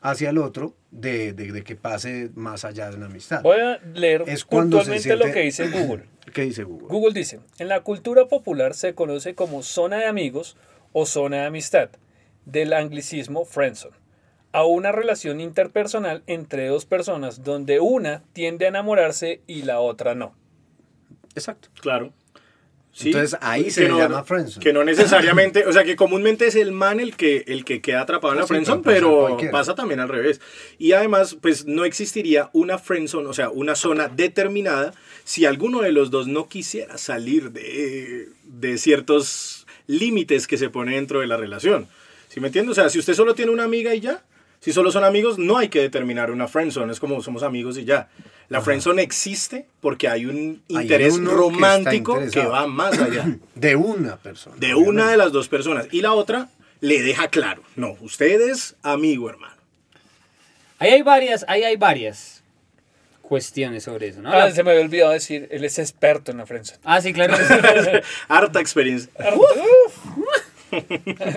[0.00, 3.42] hacia el otro de, de- de que pase más allá de una amistad.
[3.42, 6.04] Voy a leer Es cuando puntualmente lo que dice Google.
[6.32, 6.86] ¿Qué dice Google?
[6.88, 10.56] Google dice, en la cultura popular se conoce como zona de amigos
[10.92, 11.90] o zona de amistad,
[12.44, 13.96] del anglicismo friendzone,
[14.52, 20.14] a una relación interpersonal entre dos personas donde una tiende a enamorarse y la otra
[20.14, 20.34] no.
[21.34, 21.68] Exacto.
[21.80, 22.12] Claro.
[22.90, 24.64] Sí, Entonces, ahí se le llama friendzone.
[24.64, 28.00] Que no necesariamente, o sea, que comúnmente es el man el que, el que queda
[28.00, 29.52] atrapado en la Sí, friendzone, pero pasa pero cualquiera.
[29.52, 30.40] pasa también al revés.
[30.78, 35.92] Y además, pues no existiría una friendzone, o sea, una zona determinada si alguno de
[35.92, 39.57] los dos no quisiera salir de, de ciertos
[39.88, 41.88] límites que se pone dentro de la relación.
[42.28, 42.72] ¿Sí me entiendes?
[42.72, 44.22] O sea, si usted solo tiene una amiga y ya,
[44.60, 47.84] si solo son amigos, no hay que determinar una friendzone, es como somos amigos y
[47.84, 48.08] ya.
[48.48, 54.56] La friendzone existe porque hay un interés romántico que, va más allá De una persona.
[54.56, 55.88] de una de las dos personas.
[55.90, 56.48] Y la otra
[56.80, 59.56] le deja claro, no, usted es amigo, hermano.
[60.78, 62.37] Ahí hay varias, ahí hay varias
[63.28, 64.32] cuestiones sobre eso, ¿no?
[64.32, 66.80] Ah, La- se me había olvidado decir, él es experto en la friendzone.
[66.84, 67.36] ah, sí, claro.
[68.28, 69.10] Harta experiencia.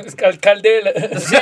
[0.05, 1.35] Es que alcalde de la, Sí.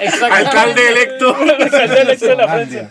[0.00, 0.48] Exactamente.
[0.48, 1.34] Alcalde electo.
[1.36, 2.88] alcalde electo de la friendzone.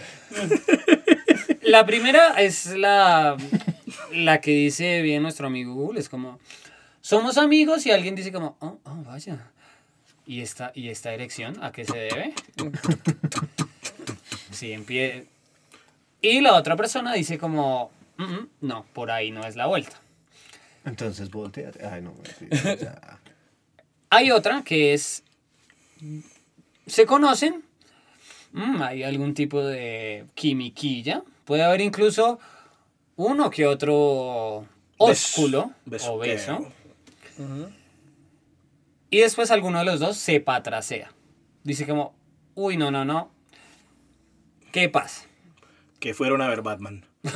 [1.62, 3.38] La primera es la,
[4.12, 6.40] la que dice bien nuestro amigo Google, es como,
[7.02, 9.52] somos amigos y alguien dice como, oh, oh, vaya.
[10.26, 12.34] ¿Y esta, ¿Y esta erección a qué se debe?
[14.52, 15.26] Sí, en pie.
[16.22, 20.00] Y la otra persona dice como, "Mm, mm, no, por ahí no es la vuelta.
[20.86, 21.86] Entonces, volteate.
[21.86, 23.20] Ay, no, mentira, ya.
[24.10, 25.24] Hay otra que es,
[26.86, 27.64] se conocen,
[28.52, 32.40] mm, hay algún tipo de quimiquilla, puede haber incluso
[33.16, 34.66] uno que otro
[34.98, 36.72] ósculo Bes- o beso.
[39.14, 41.12] Y después alguno de los dos se patrasea.
[41.64, 42.16] Dice como,
[42.56, 43.30] uy, no, no, no,
[44.72, 45.28] ¿qué pasa?
[46.00, 47.06] Que fueron a ver Batman.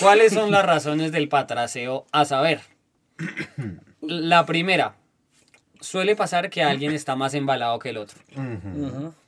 [0.00, 2.06] ¿Cuáles son las razones del patraseo?
[2.10, 2.60] A saber,
[4.00, 4.96] la primera,
[5.80, 8.18] suele pasar que alguien está más embalado que el otro.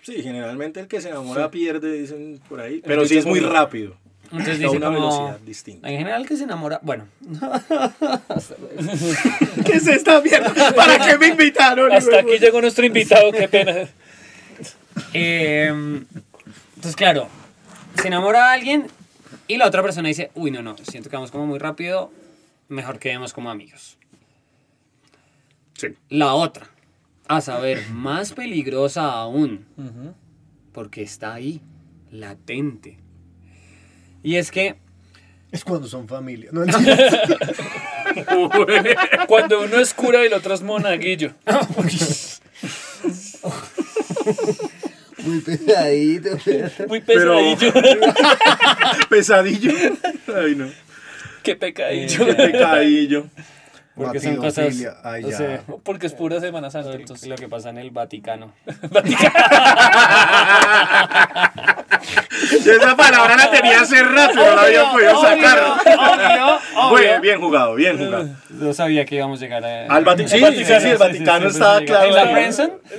[0.02, 2.82] Sí, generalmente el que se enamora pierde, dicen por ahí.
[2.84, 3.96] Pero sí es muy rápido.
[4.30, 5.88] Entonces dice una como, velocidad distinta.
[5.88, 7.08] en general que se enamora, bueno,
[9.64, 10.72] ¿Qué es esta mierda?
[10.74, 11.90] ¿Para qué me invitaron?
[11.92, 13.88] Hasta aquí llegó nuestro invitado, qué pena.
[15.14, 17.28] Eh, entonces, claro,
[17.94, 18.88] se enamora a alguien
[19.46, 22.12] y la otra persona dice, uy, no, no, siento que vamos como muy rápido,
[22.68, 23.96] mejor quedemos como amigos.
[25.74, 25.88] Sí.
[26.10, 26.68] La otra,
[27.28, 29.64] a saber, más peligrosa aún,
[30.72, 31.62] porque está ahí,
[32.10, 32.98] latente.
[34.28, 34.74] Y es que,
[35.52, 36.50] Es cuando son familia.
[36.52, 36.66] No.
[39.26, 41.32] Cuando uno es cura y el otro es monaguillo.
[45.24, 46.28] Muy pesadito.
[46.88, 47.72] Muy Pero- pesadillo.
[49.08, 49.72] Pesadillo.
[50.36, 50.68] Ay, no.
[51.42, 52.26] Qué pecadillo.
[52.26, 53.26] Qué pecadillo.
[53.98, 56.90] Porque son cosas, ay, o sea, Porque es pura Semana Santa.
[56.90, 57.28] lo, Entonces.
[57.28, 58.52] lo que pasa en el Vaticano.
[62.64, 65.58] Yo esa palabra la tenía hace rato, no la había podido sacar.
[66.96, 68.28] Bien, bien jugado, bien jugado.
[68.50, 69.86] No sabía que íbamos a llegar a...
[69.86, 70.48] Al Vaticano.
[70.52, 72.08] Sí, sí, sí, el Vaticano estaba claro.
[72.08, 72.40] ¿En la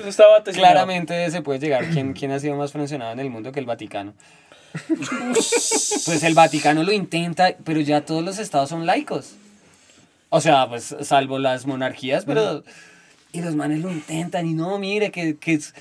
[0.08, 0.44] estaba.
[0.44, 1.86] Claramente se puede llegar.
[1.86, 4.14] ¿Quién, quién ha sido más frencionado en el mundo que el Vaticano?
[6.06, 9.36] Pues el Vaticano lo intenta, pero ya todos los estados son laicos.
[10.30, 12.64] O sea, pues salvo las monarquías, pero...
[13.32, 15.74] Y los manes lo intentan y no, mire, que, que es...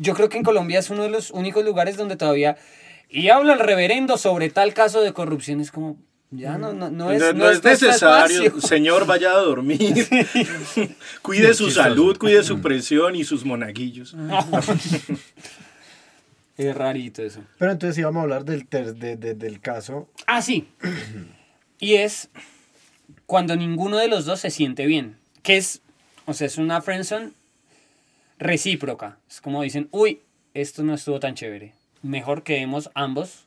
[0.00, 2.56] Yo creo que en Colombia es uno de los únicos lugares donde todavía...
[3.10, 5.60] Y habla el reverendo sobre tal caso de corrupción.
[5.60, 5.96] Es como,
[6.30, 8.60] ya no, no, no es, No, no no es necesario, espacio.
[8.68, 10.06] señor, vaya a dormir.
[11.22, 14.14] cuide su salud, cuide su presión y sus monaguillos.
[16.56, 17.40] Es rarito eso.
[17.56, 20.08] Pero entonces íbamos a hablar del, ter- de- de- del caso.
[20.26, 20.66] Ah, sí.
[21.80, 22.30] Y es
[23.26, 25.16] cuando ninguno de los dos se siente bien.
[25.42, 25.82] Que es,
[26.26, 27.32] o sea, es una friendzone
[28.38, 29.18] recíproca.
[29.28, 30.20] Es como dicen, uy,
[30.54, 31.74] esto no estuvo tan chévere.
[32.02, 33.44] Mejor quedemos ambos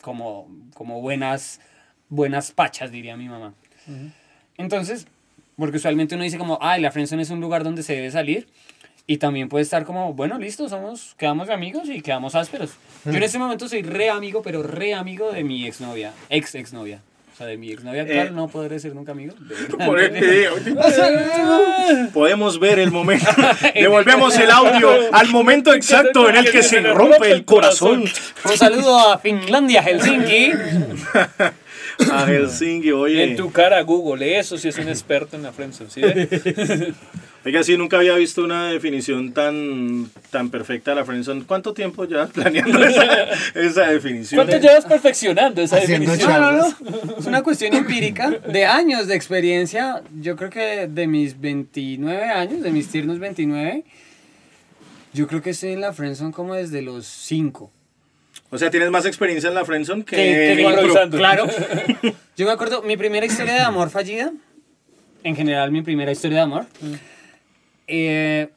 [0.00, 1.60] como, como buenas,
[2.08, 3.54] buenas pachas, diría mi mamá.
[4.56, 5.06] Entonces,
[5.56, 8.46] porque usualmente uno dice como, ay, la friendzone es un lugar donde se debe salir.
[9.06, 12.72] Y también puede estar como, bueno, listo, somos, quedamos amigos y quedamos ásperos.
[13.04, 17.02] Yo en este momento soy re amigo, pero re amigo de mi exnovia, ex exnovia.
[17.34, 18.30] O sea, de mi exnovia actual Eh.
[18.32, 19.34] no podré ser nunca amigo.
[19.84, 20.12] Por el.
[22.14, 23.26] Podemos ver el momento.
[23.74, 28.04] Devolvemos el audio al momento exacto en el que se rompe el corazón.
[28.44, 30.52] Un saludo a Finlandia, Helsinki.
[32.10, 33.34] A Helsinki, En oye.
[33.36, 36.02] tu cara, Google, eso sí es un experto en la friendzone, ¿sí?
[37.46, 41.44] Oiga, sí, nunca había visto una definición tan, tan perfecta de la friendzone.
[41.44, 43.04] ¿Cuánto tiempo ya planeando esa,
[43.54, 44.38] esa definición?
[44.46, 46.40] ¿Cuánto llevas perfeccionando esa Haciendo definición?
[46.40, 46.76] No, no,
[47.06, 47.18] no.
[47.18, 50.02] Es una cuestión empírica de años de experiencia.
[50.22, 53.84] Yo creo que de mis 29 años, de mis tiernos 29,
[55.12, 57.70] yo creo que estoy en la friendzone como desde los 5.
[58.54, 61.16] O sea, tienes más experiencia en la friendzone que, Que- en improvisando.
[61.18, 61.46] Claro.
[62.36, 64.32] Yo me acuerdo, mi primera historia de amor fallida,
[65.24, 66.66] en general mi primera historia de amor,
[67.86, 68.48] eh,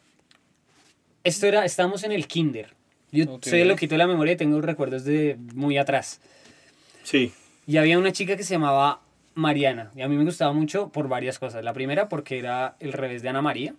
[1.23, 2.73] esto era, estábamos en el kinder.
[3.11, 3.45] Yo Ok.
[3.45, 6.19] soy lo quito de la memoria y tengo recuerdos de muy atrás.
[7.03, 7.31] Sí.
[7.65, 9.01] Y había una chica que se llamaba
[9.33, 9.91] Mariana.
[9.95, 11.63] Y a mí me gustaba mucho por varias cosas.
[11.63, 13.73] La primera porque era el revés de Ana María.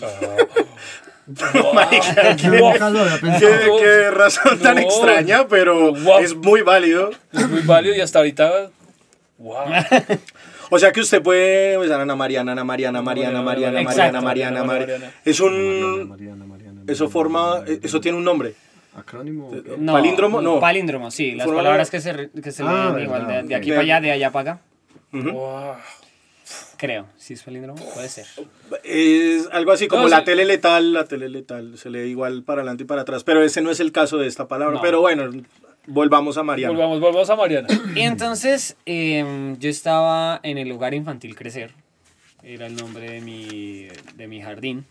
[0.00, 0.36] Había
[2.36, 2.48] Qué,
[3.20, 3.78] pensado.
[3.78, 4.82] qué razón tan No.
[4.82, 6.18] extraña, pero Wow.
[6.20, 7.10] es muy válido.
[7.32, 8.70] Es muy válido y hasta ahorita.
[9.38, 9.64] ¡Wow!
[10.70, 13.82] O sea que usted puede a Ana Mariana, Ana Mariana, Mariana, Mariana.
[13.82, 14.64] Mariana, Mariana, Mariana.
[14.64, 15.12] Mariana.
[15.24, 16.08] Es un...
[16.08, 17.62] Mariana, Mariana, Eso forma...
[17.82, 18.54] Eso tiene un nombre.
[18.96, 19.48] Acrónimo.
[19.48, 19.74] ¿o qué?
[19.78, 20.40] No, ¿Palíndromo?
[20.40, 20.58] No.
[20.60, 21.32] Palíndromo, sí.
[21.32, 24.12] Las palabras que se, que se Ah, leen igual, de, de aquí para allá, de
[24.12, 24.60] allá para acá.
[25.12, 25.30] Ujú.
[25.32, 25.74] Wow.
[26.76, 27.06] Creo.
[27.16, 28.26] Si es palíndromo, puede ser.
[28.82, 30.24] Es algo así como No, la sí.
[30.26, 31.78] tele letal, la tele letal.
[31.78, 33.24] Se lee igual para adelante y para atrás.
[33.24, 34.76] Pero ese no es el caso de esta palabra.
[34.76, 34.82] No.
[34.82, 35.30] Pero bueno,
[35.86, 36.72] volvamos a Mariana.
[36.74, 37.68] Volvamos, volvamos a Mariana.
[37.94, 41.70] Y entonces em, yo estaba en el hogar infantil Crecer,
[42.42, 44.84] era el nombre de mi, de mi jardín.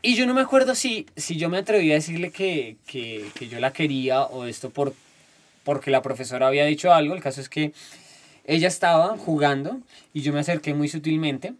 [0.00, 3.48] Y yo no me acuerdo si, si yo me atreví a decirle que, que, que
[3.48, 4.94] yo la quería o esto por,
[5.64, 7.14] porque la profesora había dicho algo.
[7.14, 7.72] El caso es que
[8.48, 9.82] ella estaba jugando
[10.14, 11.52] y yo me acerqué muy sutilmente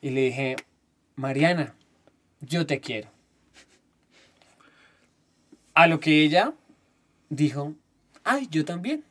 [0.00, 0.56] y le dije,
[1.16, 1.74] Mariana,
[2.40, 3.10] yo te quiero.
[5.74, 6.54] A lo que ella
[7.28, 7.74] dijo,
[8.24, 9.04] ay, yo también.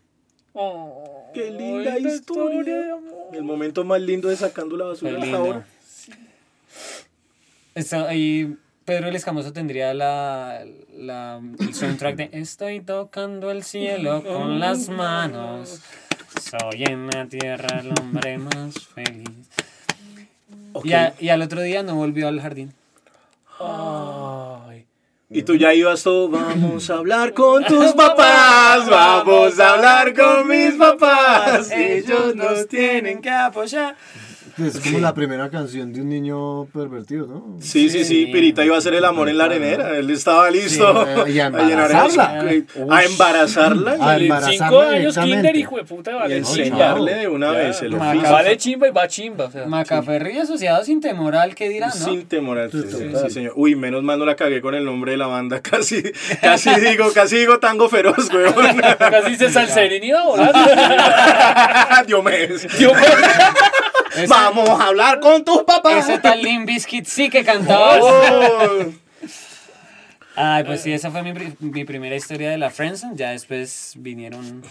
[1.36, 2.64] Qué linda historia.
[2.64, 3.36] de amor.
[3.36, 5.68] El momento más lindo de sacando la basura hasta ahora.
[7.76, 14.24] Está ahí Pedro el Escamoso tendría la, la, el soundtrack de Estoy tocando el cielo
[14.24, 15.82] con las manos.
[16.60, 19.30] Soy en la tierra el hombre más feliz.
[20.84, 22.74] Y, a- y al otro día no volvió al jardín.
[23.60, 24.86] Ay.
[25.30, 30.48] Y tú ya ibas todo, vamos a hablar con tus papás, vamos a hablar con
[30.48, 33.30] mis papás, ellos nos tienen que...
[33.30, 33.96] apoyar.
[34.58, 37.58] Es como la primera canción de un niño pervertido, ¿no?
[37.60, 38.26] Sí, sí, sí, Sí.
[38.32, 41.50] Pirita iba a hacer el amor en la arenera, él estaba listo Sí, y a
[41.50, 42.40] llenar embarazarla.
[42.90, 46.60] a embarazarla A En embarazarla cinco años kinder, hijo de puta, y vale chimba.
[46.64, 48.32] enseñarle de una Ya, vez el oficio.
[48.32, 49.46] Vale chimba y va chimba.
[49.46, 51.96] O sea, Macaferri asociado sin temor al que dirán, ¿no?
[52.06, 53.54] Sin temor al sí, sí, señor.
[53.56, 55.62] Uy, menos mal no la cagué con el nombre de la banda.
[55.76, 56.02] Casi,
[56.42, 58.54] casi digo, casi digo tango feroz, weón.
[59.00, 60.60] Casi dice Salserín y iba volando.
[62.08, 62.68] Diomedes.
[62.78, 63.02] Dios mío.
[64.16, 66.08] Ese, Vamos a hablar con tus papás.
[66.10, 68.00] ese tal Limp Bizkit sí que cantaba.
[68.02, 68.86] Oh.
[70.38, 73.16] Ay, pues sí, esa fue mi, mi primera historia de la Friendzone.
[73.16, 74.64] Ya después vinieron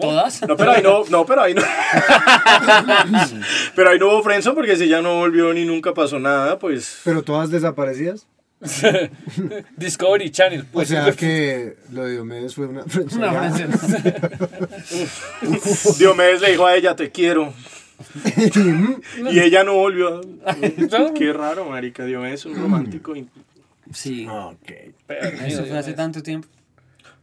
[0.00, 0.42] todas.
[0.42, 1.62] No, pero ahí no, no, pero ahí no.
[3.76, 7.00] pero ahí no hubo friendzone porque si ya no volvió ni nunca pasó nada, pues.
[7.04, 8.26] Pero todas desaparecidas.
[9.76, 10.62] Discovery Channel.
[10.62, 14.14] O Pues, sea que lo de Diomedes fue una Una Friendzone.
[15.98, 17.52] Diomedes le dijo a ella, te quiero.
[19.30, 20.20] y ella no volvió.
[21.14, 22.04] Qué raro, marica.
[22.04, 23.14] Diomedes es un romántico.
[23.92, 24.70] Sí, Ok.
[25.46, 26.48] eso fue hace tanto tiempo.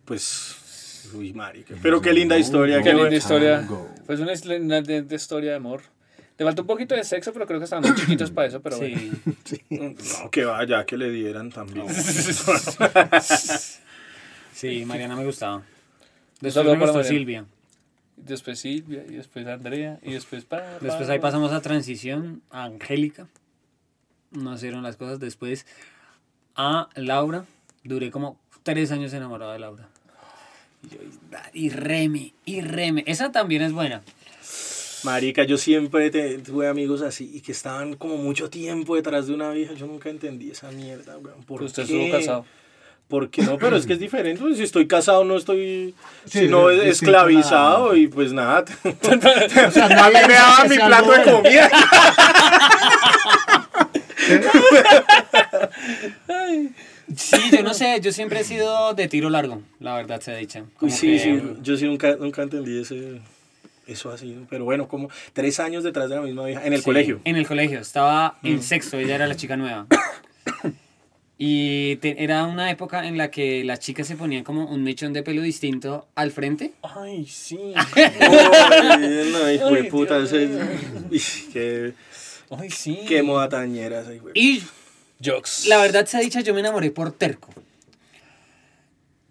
[0.05, 1.09] Pues.
[1.13, 1.75] Uy, marica.
[1.81, 2.77] Pero qué linda historia.
[2.77, 3.67] Qué qué linda historia.
[4.05, 5.81] Pues una, de, de historia de amor.
[6.37, 8.61] Le falta un poquito de sexo, pero creo que estaban muy chiquitos para eso.
[8.61, 8.97] Pero bueno.
[9.43, 9.61] Sí.
[9.69, 11.85] No, que vaya, que le dieran también.
[14.53, 15.61] Sí, Mariana me gustaba.
[16.39, 17.03] Después me gustó.
[17.03, 17.45] Silvia.
[18.25, 21.23] Después Silvia, y después Andrea, y después pa, pa, Después ahí pa.
[21.27, 23.27] pasamos a transición a Angélica.
[24.31, 25.19] No hicieron las cosas.
[25.19, 25.65] Después
[26.55, 27.45] a Laura.
[27.83, 29.89] Duré como tres años enamorado de Laura.
[30.83, 30.97] Y, yo,
[31.53, 33.03] y reme, y reme.
[33.07, 34.01] Esa también es buena.
[35.03, 39.33] Marica, yo siempre te- tuve amigos así y que estaban como mucho tiempo detrás de
[39.33, 39.73] una vieja.
[39.73, 41.43] Yo nunca entendí esa mierda, weón.
[41.43, 42.05] ¿Por Usted qué?
[42.05, 42.45] estuvo casado.
[43.07, 43.57] ¿Por qué no?
[43.59, 44.41] Pero es que es diferente.
[44.41, 45.93] pues, Si estoy casado, no estoy.
[46.25, 47.97] Sí, si no es esclavizado nada.
[47.97, 48.65] y pues nada.
[49.67, 51.69] O sea, no me daban mi plato de comida.
[57.15, 57.99] Sí, yo no sé.
[58.01, 60.65] Yo siempre he sido de tiro largo, la verdad se ha dicho.
[60.89, 61.41] Sí, que- sí.
[61.61, 63.19] Yo sí nunca, nunca entendí ese,
[63.87, 64.37] eso así.
[64.49, 66.65] Pero bueno, como tres años detrás de la misma vieja.
[66.65, 67.19] En el Sí, colegio.
[67.25, 67.79] En el colegio.
[67.79, 68.61] Estaba en Mm.
[68.61, 69.85] sexto, ella era la chica nueva.
[71.37, 75.13] Y te- era una época en la que las chicas se ponían como un mechón
[75.13, 76.73] de pelo distinto al frente.
[76.83, 77.73] Ay, sí.
[77.95, 80.19] Ay, no, hijo de puta.
[81.51, 81.93] Qué-
[82.51, 82.99] Ay, sí.
[83.07, 84.33] Qué moda tañera esa, güey.
[84.35, 84.61] Y
[85.23, 85.67] Jokes.
[85.67, 87.49] la verdad sea dicha, yo me enamoré por terco.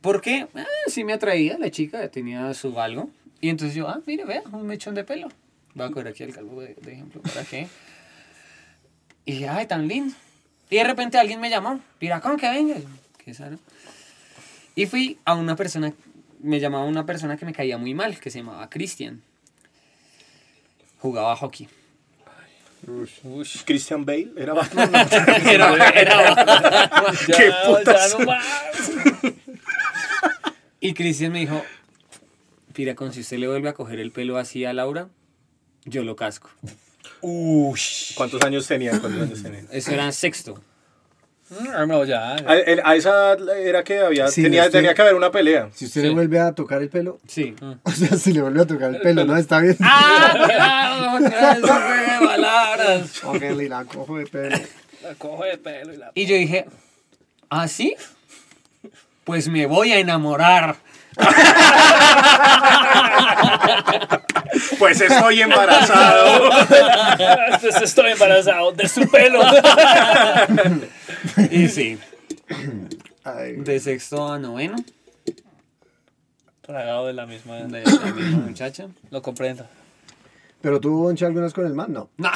[0.00, 3.08] Porque ah, sí me atraía la chica, tenía su algo.
[3.40, 5.28] Y entonces yo, ah, mire, vea, un mechón de pelo.
[5.74, 7.68] Voy a coger aquí el calvo de, de ejemplo, ¿para qué?
[9.24, 10.14] Y dije, ay, tan lindo.
[10.72, 12.76] Y de repente alguien me llamó, mira, ¿cómo que venga?
[13.22, 13.58] ¿Qué será?
[14.74, 15.92] Y fui a una persona,
[16.40, 19.20] me llamaba una persona que me caía muy mal, que se llamaba Cristian.
[20.98, 21.68] Jugaba hockey.
[23.66, 24.90] Christian Bale era Batman.
[25.46, 26.90] Era- era-
[27.28, 28.16] Ya, ¿Qué putas?
[28.18, 29.32] no.
[30.80, 31.62] Y Cristian me dijo,
[32.78, 35.08] mira, con si usted le vuelve a coger el pelo así a Laura,
[35.84, 36.48] yo lo casco.
[38.14, 38.98] ¿Cuántos años tenía?
[39.00, 39.64] ¿Cuántos años tenía?
[39.70, 40.60] Eso era sexto.
[41.50, 42.36] Mm, No, ya.
[42.36, 45.30] A, el- a esa edad era que había, Sí, tenía, estoy- tenía que haber una
[45.30, 45.68] pelea.
[45.74, 46.06] Si usted Sí.
[46.08, 47.54] le vuelve a tocar el pelo, Sí.
[47.82, 49.36] o sea, si le vuelve a tocar el pelo, ¿no?
[49.36, 49.76] Está bien.
[49.80, 53.20] ¡Ah, de palabras!
[53.24, 54.56] Ok, y la cojo de pelo.
[55.02, 56.10] La cojo de pelo y la...
[56.14, 56.66] Y yo dije,
[57.50, 57.94] ¿ah, sí?
[59.24, 60.76] Pues me voy a enamorar.
[64.78, 66.50] Pues estoy embarazado.
[67.60, 69.40] Pues estoy embarazado de su pelo.
[71.50, 71.98] Y sí,
[73.24, 74.76] Ay, de sexto a noveno,
[76.62, 77.56] Tragado de la misma.
[77.56, 78.86] de la misma muchacha.
[79.10, 79.66] Lo comprendo.
[80.60, 82.10] Pero tuvo bonche algunas con el man, no.
[82.16, 82.30] No,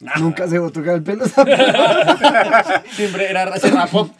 [0.20, 1.24] Nunca se tocar el pelo.
[2.92, 4.10] siempre era se rapó.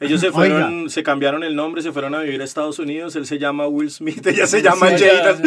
[0.00, 0.90] Ellos se fueron, Oiga.
[0.90, 3.16] se cambiaron el nombre, se fueron a vivir a Estados Unidos.
[3.16, 5.40] Él se llama Will Smith, ella se llama Sí, Jada.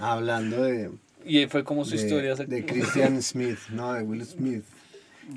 [0.00, 0.90] Hablando de,
[1.24, 2.34] Y fue como su historia.
[2.34, 4.64] de, de Christian Smith, no, de Will Smith.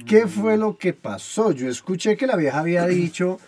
[0.05, 1.51] ¿Qué fue lo que pasó?
[1.51, 3.39] Yo escuché que la vieja había dicho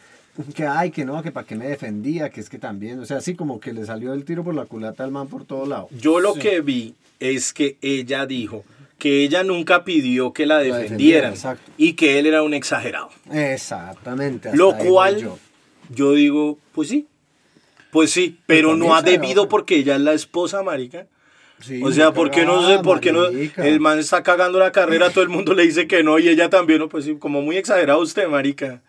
[0.56, 3.18] que, ay, que no, que para qué me defendía, que es que también, o sea,
[3.18, 5.88] así como que le salió el tiro por la culata al man por todo lado.
[5.92, 8.66] Yo lo que vi es que ella dijo
[9.04, 13.10] que ella nunca pidió que la defendiera, defendieran y que él era un exagerado.
[13.34, 14.48] Exactamente.
[14.48, 15.38] hasta Lo cual yo.
[15.90, 17.06] yo digo, pues sí.
[17.92, 21.08] Pues sí, pero no ha debido porque ella es la esposa, marica.
[21.60, 22.80] Sí, O sea, ¿por qué no sé?
[22.80, 23.26] ¿Por qué no?
[23.26, 26.50] El man está cagando la carrera, todo el mundo le dice que no y ella
[26.50, 26.88] también, ¿no?
[26.88, 28.82] pues sí, como muy exagerado usted, marica.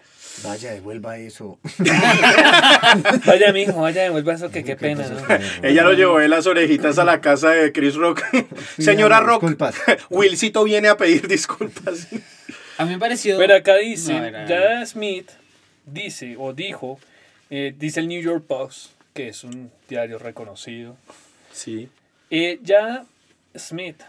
[0.42, 1.58] Vaya, devuelva eso.
[3.26, 5.18] Vaya, mijo, vaya, devuelva eso, que qué pena, ¿no?
[5.62, 8.22] Ella lo llevó de las orejitas a la casa de Chris Rock.
[8.78, 9.76] Señora Rock, disculpas.
[10.10, 12.08] Willcito viene a pedir disculpas.
[12.78, 13.38] A mí me pareció...
[13.38, 15.30] Pero acá dice, No, ya Smith
[15.86, 16.98] dice o dijo,
[17.50, 20.96] eh, dice el New York Post, que es un diario reconocido,
[21.52, 21.88] Sí.
[22.30, 23.04] eh, ya
[23.56, 24.02] Smith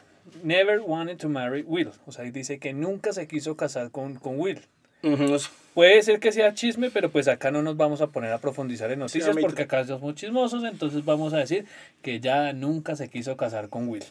[0.43, 1.91] never wanted to marry Will.
[2.07, 4.61] O sea, dice que nunca se quiso casar con, con Will.
[5.03, 5.37] Ujú.
[5.75, 8.89] Puede ser que sea chisme, pero pues acá no nos vamos a poner a profundizar
[8.91, 11.65] en noticias porque acá somos chismosos, entonces vamos a decir
[12.01, 14.03] que ya nunca se quiso casar con Will.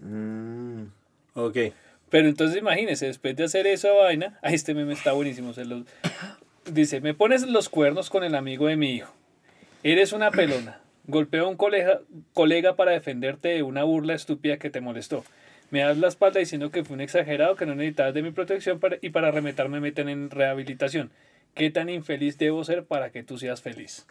[0.00, 0.84] Mm,
[1.34, 1.56] Ok.
[2.10, 5.52] Pero entonces imagínese, después de hacer esa vaina, ay, este meme está buenísimo.
[5.52, 5.84] se los-
[6.70, 9.12] Dice, me pones los cuernos con el amigo de mi hijo.
[9.82, 10.80] Eres una pelona.
[11.06, 12.00] Golpeo a un colega,
[12.32, 15.22] colega para defenderte de una burla estúpida que te molestó.
[15.74, 18.78] Me das la espalda diciendo que fue un exagerado, que no necesitabas de mi protección
[18.78, 21.10] para- y para remeterme me meten en rehabilitación.
[21.56, 24.06] ¿Qué tan infeliz debo ser para que tú seas feliz?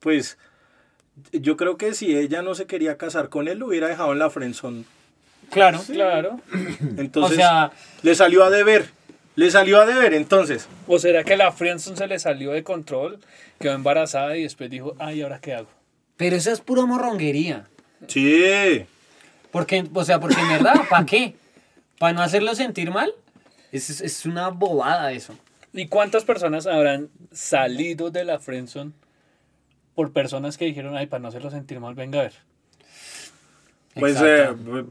[0.00, 0.38] Pues
[1.30, 4.18] yo creo que si ella no se quería casar con él, lo hubiera dejado en
[4.18, 4.82] la friendzone.
[5.52, 5.80] Claro.
[5.86, 6.40] Claro.
[6.96, 7.70] Entonces, O sea-
[8.02, 8.86] le salió a deber.
[9.36, 10.68] Le salió a deber, entonces.
[10.88, 13.20] ¿O será que la friendzone se le salió de control,
[13.60, 15.68] quedó embarazada y después dijo, ay, ¿ahora qué hago?
[16.16, 17.68] Pero eso es pura morronguería.
[18.06, 18.86] Sí.
[19.50, 21.34] Porque, o sea, porque en verdad, ¿para qué?
[21.98, 23.12] ¿Para no hacerlo sentir mal?
[23.72, 25.34] Es, es- una bobada eso.
[25.72, 28.92] ¿Y cuántas personas habrán salido de la friendzone
[29.94, 32.32] por personas que dijeron, ay, para no hacerlo sentir mal, venga a ver?
[33.94, 34.48] Pues, eh,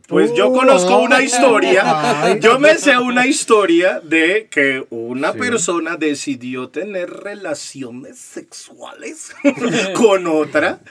[0.08, 5.40] pues yo conozco Uh, una historia, yo me sé una historia de que una Sí.
[5.40, 9.34] persona decidió tener relaciones sexuales
[9.96, 10.82] con otra,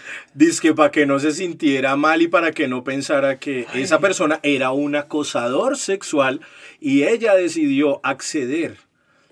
[0.63, 4.41] que para que no se sintiera mal y para que no pensara que esa persona
[4.43, 6.41] era un acosador sexual.
[6.81, 8.79] Y ella decidió acceder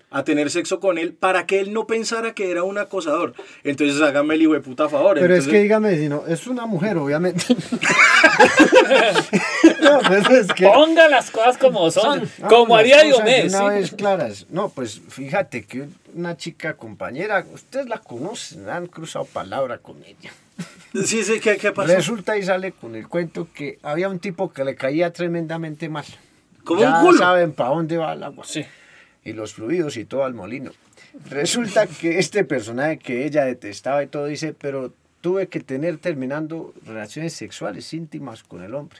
[0.09, 3.33] a tener sexo con él para que él no pensara que era un acosador.
[3.63, 5.15] Entonces hágame el hijo de puta favor.
[5.15, 7.43] Pero es Entonces- que dígame, si no, es una mujer, obviamente.
[9.81, 10.65] no, pues es que.
[10.65, 13.53] Ponga las cosas como son, Ah, como haría Diomedes.
[13.53, 13.75] Una ¿sí?
[13.79, 14.45] vez claras.
[14.49, 20.31] No, pues fíjate que una chica compañera, ustedes la conocen, han cruzado palabra con ella.
[21.05, 21.93] Sí, sí, ¿qué, qué pasó?
[21.93, 26.05] Resulta y sale con el cuento que había un tipo que le caía tremendamente mal.
[26.63, 27.17] Como ya un culo.
[27.19, 28.43] saben para dónde va el agua.
[28.47, 28.65] Sí.
[29.27, 30.71] Y los fluidos y todo al molino.
[31.29, 36.73] Resulta que este personaje que ella detestaba y todo dice, pero tuve que tener terminando
[36.85, 38.99] relaciones sexuales íntimas con el hombre.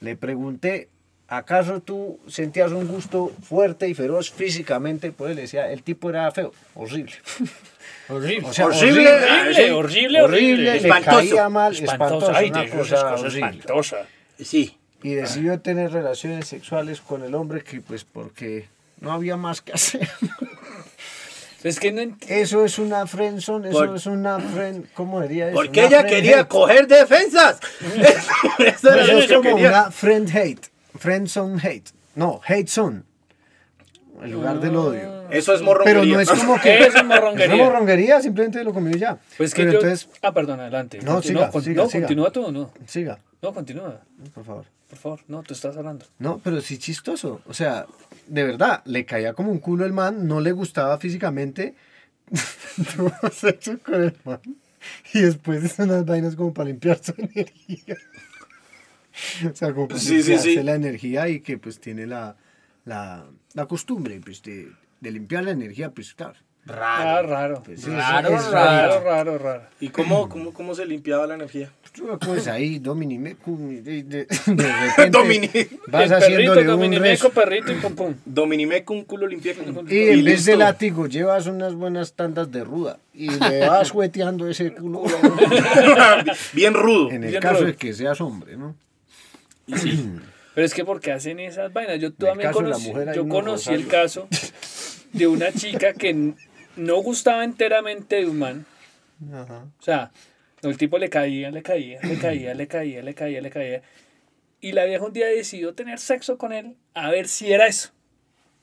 [0.00, 0.88] Le pregunté,
[1.28, 5.12] ¿acaso tú sentías un gusto fuerte y feroz físicamente?
[5.12, 7.14] Pues le decía, el tipo era feo, horrible.
[8.08, 8.46] Horrible.
[8.48, 9.08] O sea, Horrible.
[9.08, 10.62] horrible, horrible, horrible.
[10.72, 11.16] le Espantoso.
[11.16, 13.96] caía mal, espantoso, una cosa espantosa.
[14.38, 14.76] Sí.
[15.02, 18.66] Y decidió tener relaciones sexuales con el hombre que pues porque
[19.04, 20.08] no había más que hacer.
[21.62, 25.54] Es que no Eso es una friendzone, eso Por- es una friend, ¿cómo diría eso?
[25.54, 26.48] Porque Una ella quería hate.
[26.48, 27.58] coger defensas.
[28.58, 29.68] Eso, era Eso es como quería.
[29.70, 30.66] una friend hate,
[30.98, 31.88] friendzone hate.
[32.16, 33.00] No, hate zone.
[34.22, 35.24] En lugar del odio.
[35.30, 36.02] Eso es morronguería.
[36.02, 37.54] Pero no es como que Eso es morronguería.
[37.54, 39.16] Es morronguería, simplemente lo comió ya.
[39.38, 39.78] Pues que Pero yo...
[39.80, 40.98] entonces, Ah, perdón, adelante.
[41.02, 42.02] No, Continúa, siga, con- siga, no, siga.
[42.06, 42.70] continúa tú, no.
[42.86, 44.00] siga, No, continúa.
[44.34, 44.64] por favor.
[44.88, 46.06] Por favor, no, tú estás hablando.
[46.18, 47.40] No, pero sí chistoso.
[47.46, 47.86] O sea,
[48.26, 51.74] de verdad, le caía como un culo el man, no le gustaba físicamente.
[52.96, 54.40] Tuvo sexo con el man.
[55.12, 57.96] Y después hizo unas vainas como para limpiar su energía.
[59.50, 62.36] O sea, como para Sí, sí, la energía y que pues tiene la,
[62.84, 64.70] la, la costumbre pues, de,
[65.00, 66.38] de limpiar la energía, pues claro.
[66.66, 67.62] Ah, raro.
[67.62, 69.62] Pues, sí, Raro, es- es Raro, raro, raro.
[69.80, 71.70] ¿Y cómo, cómo, cómo se limpiaba la energía?
[72.20, 74.26] Coges ahí, Dominimecum, y de, de, de
[75.12, 77.30] Domini- vas el perrito, haciéndole un Dominimeco, rezo.
[77.30, 78.14] perrito y pum pum.
[78.24, 79.54] Dominimeco un culo limpia.
[79.88, 84.48] Y en vez de látigo llevas unas buenas tandas de ruda y le vas jueteando
[84.48, 85.04] ese culo
[86.52, 87.10] Bien rudo.
[87.10, 87.66] en el Bien caso rudo.
[87.66, 88.74] de que seas hombre, ¿no?
[90.54, 92.00] Pero es que porque hacen esas vainas.
[92.00, 94.28] Yo también conocí, yo conocí el caso
[95.12, 96.32] de una chica que
[96.76, 98.66] no gustaba enteramente de un man.
[99.32, 99.66] Ajá.
[99.78, 100.10] O sea,
[100.62, 103.82] el tipo le caía, le caía, le caía, le caía, le caía, le caía.
[104.60, 107.90] Y la vieja un día decidió tener sexo con él a ver si era eso.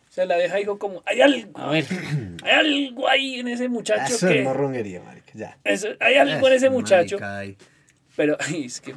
[0.09, 1.85] O sea, la vieja dijo como, hay algo, A ver,
[2.43, 4.39] hay algo ahí en ese muchacho Eso que...
[4.39, 5.57] es morronguería, marica, ya.
[5.63, 7.17] eso- hay algo en ese muchacho.
[7.19, 7.65] marica.
[8.15, 8.93] Pero ay, es que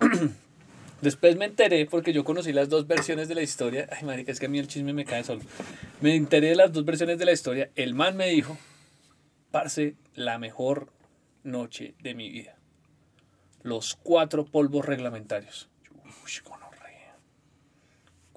[1.04, 3.88] después me enteré porque yo conocí las dos versiones de la historia.
[3.92, 5.42] Ay, marica, es que a mí el chisme me cae solo.
[6.00, 7.70] Me enteré de las dos versiones de la historia.
[7.76, 8.58] El man me dijo,
[9.52, 10.88] parce, la mejor
[11.44, 12.56] noche de mi vida.
[13.62, 15.68] Los cuatro polvos reglamentarios.
[15.84, 17.14] Yo, uy, gonorrea.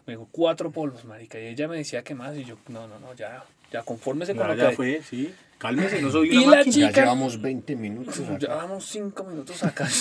[0.06, 1.40] Me dijo, cuatro polvos, marica.
[1.40, 2.36] Y ella me decía que más.
[2.38, 4.76] Y yo, no, no, no, ya, ya, confórmese con Ya, lo ya que...
[4.76, 5.34] fue, sí.
[5.58, 6.76] Cálmese, no soy Y una la máquina.
[6.76, 8.38] Ya Chica- llevamos 20 minutos acá.
[8.38, 9.88] Llevamos cinco minutos acá.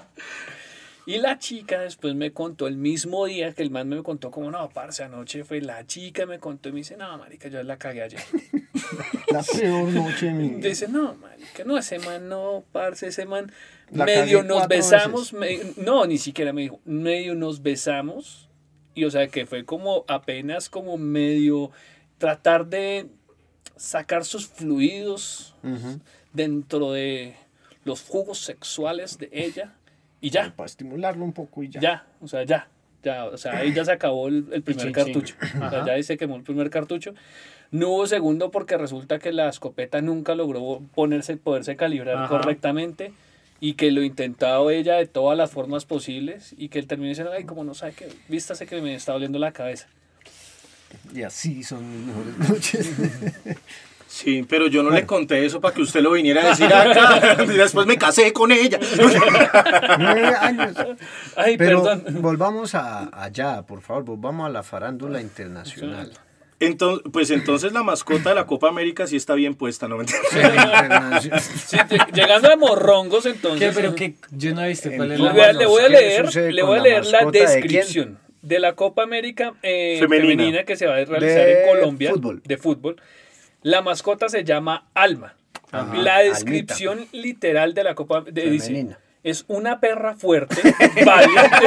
[1.06, 4.50] y la chica después me contó el mismo día que el man me contó como,
[4.50, 7.76] no, parce, anoche fue la chica, me contó y me dice, no, marica, yo la
[7.78, 8.20] cagué ayer.
[9.30, 10.48] La peor noche mi.
[10.60, 13.50] Dice, no, marica, no, ese man no, parce, ese man
[13.90, 18.48] La medio nos besamos, me- no, ni siquiera me dijo, medio nos besamos
[18.94, 21.70] y o sea que fue como apenas como medio
[22.18, 23.08] tratar de
[23.76, 25.54] sacar sus fluidos
[26.32, 27.34] dentro de
[27.84, 29.74] los jugos sexuales de ella
[30.24, 31.80] y ya, Para estimularlo un poco y ya.
[31.80, 32.66] ya, o sea, ya,
[33.02, 36.02] ya, o sea, ahí ya se acabó el, el primer cartucho, o sea, ya ahí
[36.02, 37.12] se quemó el primer cartucho.
[37.70, 42.28] No hubo segundo porque resulta que la escopeta nunca logró ponerse, poderse calibrar Ajá.
[42.28, 43.12] correctamente
[43.60, 47.32] y que lo intentado ella de todas las formas posibles y que él terminó diciendo,
[47.36, 49.88] ay, como no sabe que, vístase que me está doliendo la cabeza.
[51.12, 52.92] Y así son mis mejores noches.
[54.14, 57.36] Sí, pero yo no le conté eso para que usted lo viniera a decir acá.
[57.42, 58.78] Y después me casé con ella.
[59.98, 60.72] Nueve años.
[61.34, 62.22] Ay, Pero perdón.
[62.22, 66.12] volvamos a, allá, por favor, volvamos a la farándula internacional.
[66.60, 69.96] Entonces, pues entonces la mascota de la Copa América sí está bien puesta, ¿no?
[70.00, 71.20] Internacional.
[71.20, 73.68] Sí, lle- llegando a morrongos entonces.
[73.70, 73.74] ¿qué?
[73.74, 75.86] Pero que yo no he visto cuál es Le la voy a, le voy a
[75.86, 79.96] ¿Qué leer, le voy a la leer la de descripción de, la Copa América eh,
[79.98, 80.28] Femenina.
[80.30, 80.64] femenina.
[80.64, 82.42] que se va a realizar De en Colombia fútbol.
[82.44, 82.96] de fútbol.
[83.64, 85.34] La mascota se llama Alma.
[85.72, 88.98] Ajá, la descripción literal de la Copa de, dice Femenina.
[89.22, 90.60] es una perra fuerte,
[91.04, 91.66] valiente,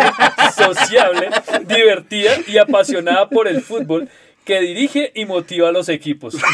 [0.56, 1.30] sociable,
[1.68, 4.08] divertida y apasionada por el fútbol
[4.46, 6.38] que dirige y motiva a los equipos.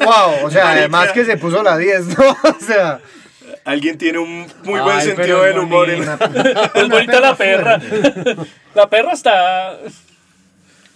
[0.00, 2.36] Wow, o sea, además que se puso la 10, ¿no?
[2.42, 3.00] O sea,
[3.64, 5.88] Alguien tiene un muy Ay, buen sentido del humor.
[5.90, 7.80] Es bonita la perra.
[8.74, 9.78] La perra está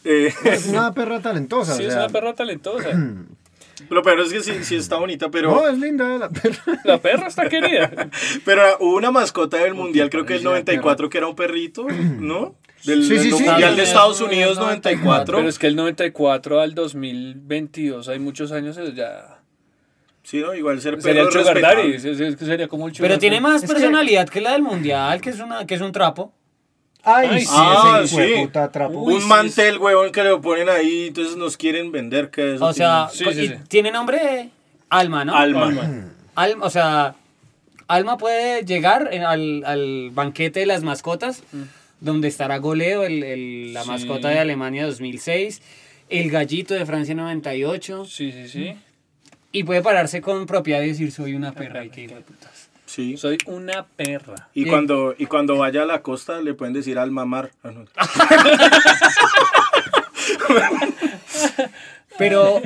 [0.03, 1.75] eh, es una perra talentosa.
[1.75, 2.89] Sí, o es una perra talentosa.
[3.91, 6.59] lo peor es que sí, sí está bonita, pero, No, es linda la perra.
[6.85, 7.91] La perra está querida.
[8.45, 11.87] pero hubo una mascota del Mundial, creo que el parecía 94, que era un perrito,
[11.89, 12.57] ¿no?
[12.85, 13.45] Del, Sí, sí, del sí.
[13.45, 15.37] Mundial de Estados Unidos sí, 94.
[15.39, 19.41] Pero es que el 94 al 2022 hay muchos años eso ya.
[20.23, 20.55] Sí, ¿no?
[20.55, 24.29] Igual ser Sería el perro que Sería como el Pero tiene más Es que- personalidad
[24.29, 24.41] que...
[24.41, 26.33] la del mundial, que es una que es un trapo.
[27.09, 28.43] Ay, Ay, sí, ah, ese sí.
[28.43, 28.99] puta trapo.
[29.01, 32.65] Uy, un sí, mantel, huevón, que le ponen ahí, entonces nos quieren vender que eso
[32.67, 33.25] O sea, sí.
[33.69, 34.51] tiene nombre
[34.91, 35.33] Alma, ¿no?
[35.33, 35.67] tiene alma.
[35.67, 36.05] Alma.
[36.35, 37.15] Alma, o sea,
[37.89, 41.45] Alma puede llegar en- al, al banquete de las mascotas,
[42.01, 43.89] donde estará Goleo, el, el- la Sí.
[43.89, 45.63] mascota de Alemania 2006,
[46.09, 48.73] el gallito de Francia 98, Sí, sí, sí.
[49.53, 52.56] y puede pararse con propiedad y decir soy una perra y que putas.
[52.97, 53.17] Sí.
[53.19, 54.49] Soy una perra.
[54.55, 54.73] Y Bien.
[54.73, 57.51] cuando, y cuando vaya a la costa le pueden decir al mamar.
[57.63, 57.85] Ah, no.
[62.19, 62.63] Pero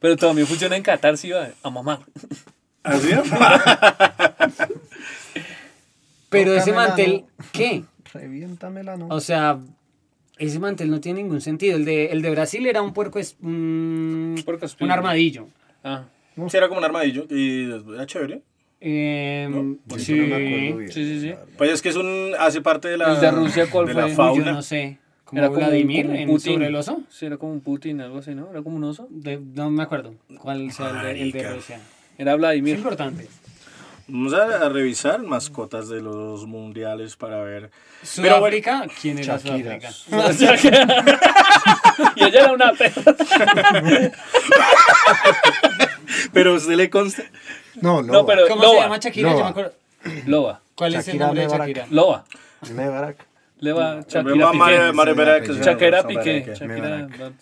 [0.00, 2.00] Pero también funciona en Qatar, sí, va, a mamar.
[2.82, 3.10] ¿Así?
[6.30, 7.44] Pero ese mantel, ¿no?
[7.52, 7.84] ¿qué?
[8.12, 9.06] Reviéntamela, ¿no?
[9.06, 9.60] O sea,
[10.36, 11.76] ese mantel no tiene ningún sentido.
[11.76, 15.46] El de, el de Brasil era un puerco, es, un, Puerco un armadillo.
[15.84, 16.06] Ah,
[16.48, 18.42] Sí, era como un armadillo y era chévere.
[18.82, 19.46] Eh,
[19.98, 20.12] sí.
[20.14, 21.28] no me acuerdo bien, Sí, sí, sí.
[21.28, 21.38] la.
[21.58, 24.02] Pues es que es un hace parte de la ¿El de Rusia cuál de la
[24.02, 24.10] fue?
[24.10, 24.44] Uy, fauna.
[24.46, 24.98] yo no sé.
[25.32, 26.52] Era como, Vladimir como un en Putin.
[26.54, 27.02] sobre el oso.
[27.10, 28.50] Sí, era como un Putin, algo así, ¿no?
[28.50, 29.06] Era como un oso.
[29.10, 31.52] De- no me acuerdo cuál sea el de, el de.
[31.54, 31.80] Rusia.
[32.18, 32.76] Era Es Vladimir.
[32.76, 33.28] importante.
[34.08, 37.70] Vamos a, a revisar mascotas de los mundiales para ver.
[38.16, 39.78] Pero Sudáfrica, ¿quién era Shakira.
[39.92, 41.04] Sudáfrica?
[42.16, 43.14] y ella era una perra.
[46.32, 47.22] pero usted le consta.
[47.80, 48.12] No, no.
[48.12, 48.74] No, pero- ¿Cómo Loba.
[48.74, 49.28] se llama Shakira?
[49.30, 49.44] Yo Loba.
[49.44, 49.72] me acuerdo.
[50.26, 50.60] Loba.
[50.74, 51.58] ¿Cuál es Shakira el nombre de.
[51.58, 51.86] Shakira?
[51.90, 52.24] Loba.
[52.74, 53.26] Mebarak.
[53.60, 55.62] Leva Ma- Shakira Piqué.
[55.62, 56.54] Shakira Piqué.
[56.54, 56.98] Shakira.
[57.00, 57.32] Shakira.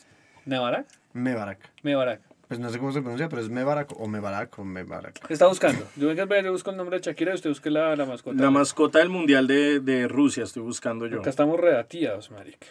[0.46, 0.86] Mebarak.
[1.12, 1.58] Mebarak.
[1.82, 2.20] Mebarak.
[2.48, 5.26] Pues no sé cómo se pronuncia, pero es Mebarak o Mebarak o Mebarak.
[5.26, 5.86] ¿Qué está buscando?
[5.96, 8.42] Yo yo busco el nombre de Shakira y usted busque la, la mascota.
[8.42, 11.20] La mascota del mundial de, de Rusia estoy buscando yo.
[11.20, 12.66] Acá estamos redactiados, marica.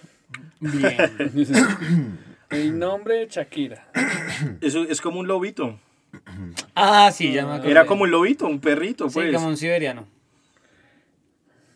[0.59, 2.17] Bien.
[2.49, 3.87] El nombre de Shakira.
[4.61, 5.79] Eso es como un lobito.
[6.75, 7.71] Ah, sí, ya me acuerdo.
[7.71, 9.33] Era como un lobito, un perrito, Sí, pues.
[9.35, 10.07] como un siberiano.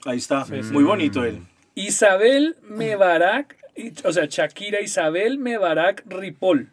[0.06, 0.46] Ahí está.
[0.72, 1.42] Muy bonito él.
[1.76, 6.70] Isabel Mebarak, y- o sea, Shakira Isabel Mebarak Ripoll.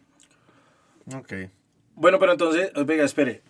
[1.15, 1.33] Ok.
[1.95, 3.41] Bueno, pero entonces, venga, espere.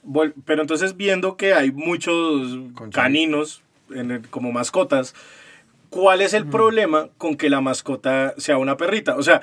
[0.45, 2.57] Pero entonces viendo que hay muchos
[2.91, 3.61] caninos
[3.93, 5.13] en el- como mascotas,
[5.89, 9.15] ¿cuál es el problema con que la mascota sea una perrita?
[9.17, 9.41] O sea,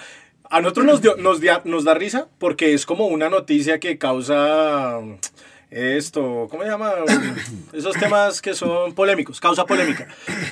[0.50, 3.98] a nosotros nos, dio- nos, dia- nos da risa porque es como una noticia que
[3.98, 5.14] causa mm,
[5.70, 6.92] esto, ¿cómo se llama?
[7.72, 10.06] Esos temas que son polémicos, causa polémica.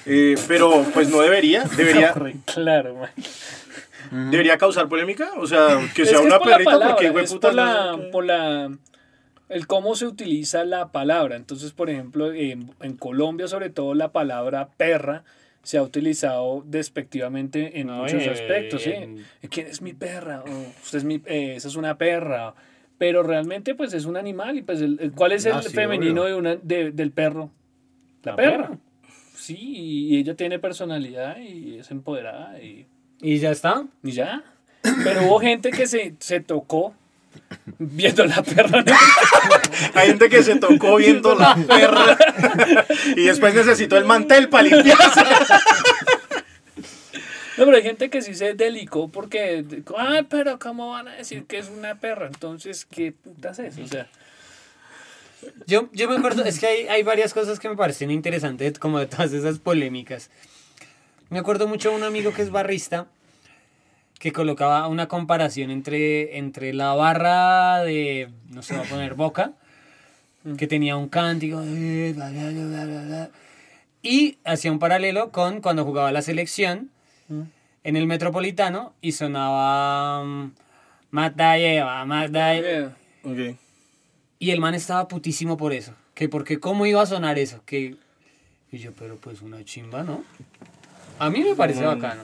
[0.06, 2.12] Eh, pero pues no debería, debería,
[2.52, 4.30] Claro, man.
[4.30, 5.30] debería causar polémica.
[5.38, 8.10] O sea, que Es sea que una perrita porque es hueputas, por no la, sé
[8.10, 8.70] por la,
[9.48, 11.36] el cómo se utiliza la palabra.
[11.36, 15.22] Entonces, por ejemplo, en, en Colombia, sobre todo, la palabra perra
[15.64, 18.82] se ha utilizado despectivamente en No, muchos eh, aspectos,
[19.50, 20.44] ¿Quién es mi perra?
[20.82, 22.54] Usted es mi, eh, esa es una perra.
[22.96, 24.56] Pero realmente, pues, es un animal.
[24.56, 26.32] ¿Y pues, el, el- cuál es el Ah, sí, femenino obvio.
[26.32, 27.50] de una, de- del perro?
[28.22, 28.56] La, La perra.
[28.68, 28.78] perra.
[29.34, 32.86] Sí, y ella tiene personalidad y es empoderada y...
[33.20, 33.84] ¿Y ya está?
[34.02, 34.44] Y ya.
[35.02, 36.94] Pero hubo gente que se, se tocó
[37.78, 38.84] viendo la perra.
[39.94, 42.16] Hay gente que se tocó viendo la perra
[43.16, 45.20] y después necesitó el mantel para limpiarse.
[47.56, 49.64] No, pero hay gente que sí se delicó porque,
[49.96, 52.26] ay, pero ¿cómo van a decir que es una perra?
[52.26, 53.78] Entonces, ¿qué putas es?
[53.78, 54.08] O sea,
[55.66, 58.98] Yo, yo me acuerdo, es que hay, hay varias cosas que me parecen interesantes, como
[58.98, 60.30] de todas esas polémicas.
[61.30, 63.06] Me acuerdo mucho de un amigo que es barrista,
[64.18, 69.52] que colocaba una comparación entre, entre la barra de, no sé, va a poner boca,
[70.56, 72.14] que tenía un cántico, eh,
[74.02, 76.90] y hacía un paralelo con cuando jugaba la selección
[77.84, 80.52] en el Metropolitano y sonaba mm,
[81.56, 82.06] lleva.
[82.56, 82.88] eh,
[83.24, 83.58] Ok.
[84.38, 85.94] Y el man estaba putísimo por eso.
[86.14, 87.62] Que porque cómo iba a sonar eso.
[87.64, 87.96] Que...
[88.70, 90.22] Y yo, pero pues una chimba, ¿no?
[91.18, 92.22] A mí me parece bacano.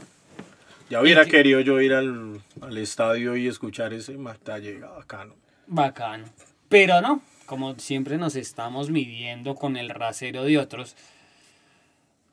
[0.91, 5.35] Ya hubiera Y querido yo ir al, al estadio y escuchar ese matalle bacano.
[5.69, 6.25] Bacano.
[6.69, 10.97] Pero no, como siempre nos estamos midiendo con el rasero de otros.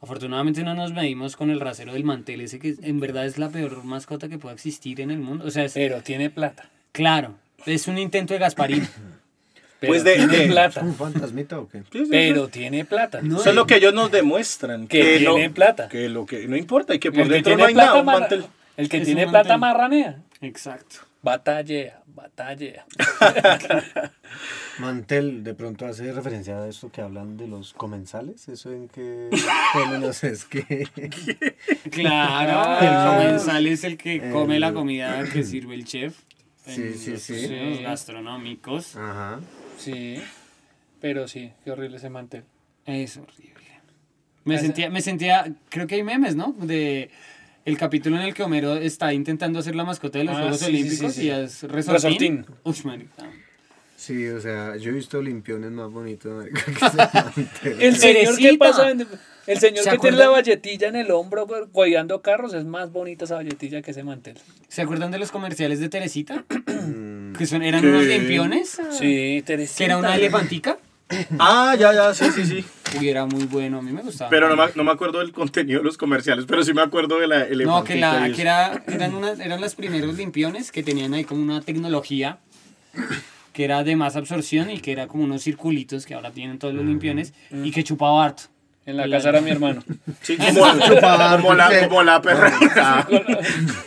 [0.02, 3.50] Afortunadamente no nos medimos con el rasero del mantel, ese que en verdad es la
[3.50, 5.46] peor mascota que pueda existir en el mundo.
[5.46, 6.70] O sea, es pero tiene plata.
[6.92, 7.36] claro,
[7.66, 8.88] es un intento de Gasparín.
[9.80, 10.82] Pero Pues de- tiene de- plata.
[10.82, 11.84] ¿Un fantasmita o qué?
[12.10, 13.22] Pero tiene plata.
[13.22, 14.88] No, Eso es lo que ellos nos demuestran.
[14.88, 15.88] Que tiene plata.
[15.88, 17.90] Que lo que no importa y que por El que dentro tiene no hay plata,
[17.90, 18.00] nada.
[18.00, 18.46] Un mantel.
[18.76, 20.18] el que Es tiene plata marranea.
[20.42, 20.98] Exacto.
[21.22, 22.86] Batallea, batallea.
[24.80, 28.48] Mantel, de pronto hace referencia a esto que hablan de los comensales.
[28.48, 29.30] ¿Eso en qué
[29.74, 30.88] términos es que...?
[31.92, 36.20] Claro, el comensal es el que come la comida que sirve el chef.
[36.68, 37.80] En sí, los Sí.
[37.82, 38.96] gastronómicos.
[38.98, 39.40] Ajá.
[39.78, 40.18] Sí.
[41.00, 42.44] Pero sí, qué horrible ese mantel.
[42.86, 43.54] Es horrible.
[44.46, 46.54] Me Ese- sentía, me sentía, creo que hay memes, ¿no?
[46.58, 47.10] De
[47.66, 50.60] el capítulo en el que Homero está intentando hacer la mascota de los Ah, Juegos
[50.60, 51.28] sí, Olímpicos sí, sí.
[51.28, 52.46] y es resortín.
[52.64, 52.86] Resortín.
[52.86, 53.30] Marica.
[53.98, 56.46] Sí, o sea, yo he visto limpiones más bonitos.
[57.80, 59.06] El señor que pasa, en-
[59.48, 62.92] el señor ¿Se que tiene la valletilla en el hombro pues, guiando carros es más
[62.92, 64.38] bonita esa valletilla que ese mantel.
[64.68, 66.46] ¿Se acuerdan de los comerciales de Teresita?
[67.38, 67.88] Que son, eran ¿Qué?
[67.90, 68.82] unos limpiones.
[68.98, 69.78] Sí, Teresita.
[69.78, 70.78] Que era una elefantica.
[71.40, 72.66] Ah, ya, ya, sí, sí, sí.
[73.00, 74.30] Uy, era muy bueno, a mí me gustaba.
[74.30, 77.18] Pero no me, no me acuerdo del contenido de los comerciales, pero sí me acuerdo
[77.18, 81.14] de la No, que, la, que era, eran, unas, eran los primeros limpiones que tenían
[81.14, 82.40] ahí como una tecnología
[83.54, 86.74] que era de más absorción y que era como unos circulitos que ahora tienen todos
[86.74, 88.44] los limpiones y que chupaba harto.
[88.88, 89.84] En la casa era mi hermano.
[90.22, 90.62] Sí, como,
[91.42, 93.06] como, la, como la perra.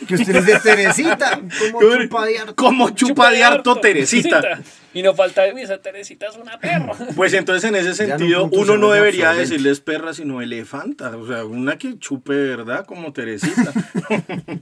[0.07, 1.41] Que usted es de Teresita.
[1.71, 2.55] Como chupa de harto.
[2.55, 4.61] como chupa de harto Teresita.
[4.93, 6.93] Y no falta de esa Teresita es una perra.
[7.15, 9.53] Pues entonces en ese no sentido uno no debería absorbente.
[9.53, 13.71] decirles perra sino elefanta, o sea, una que chupe verdad como Teresita.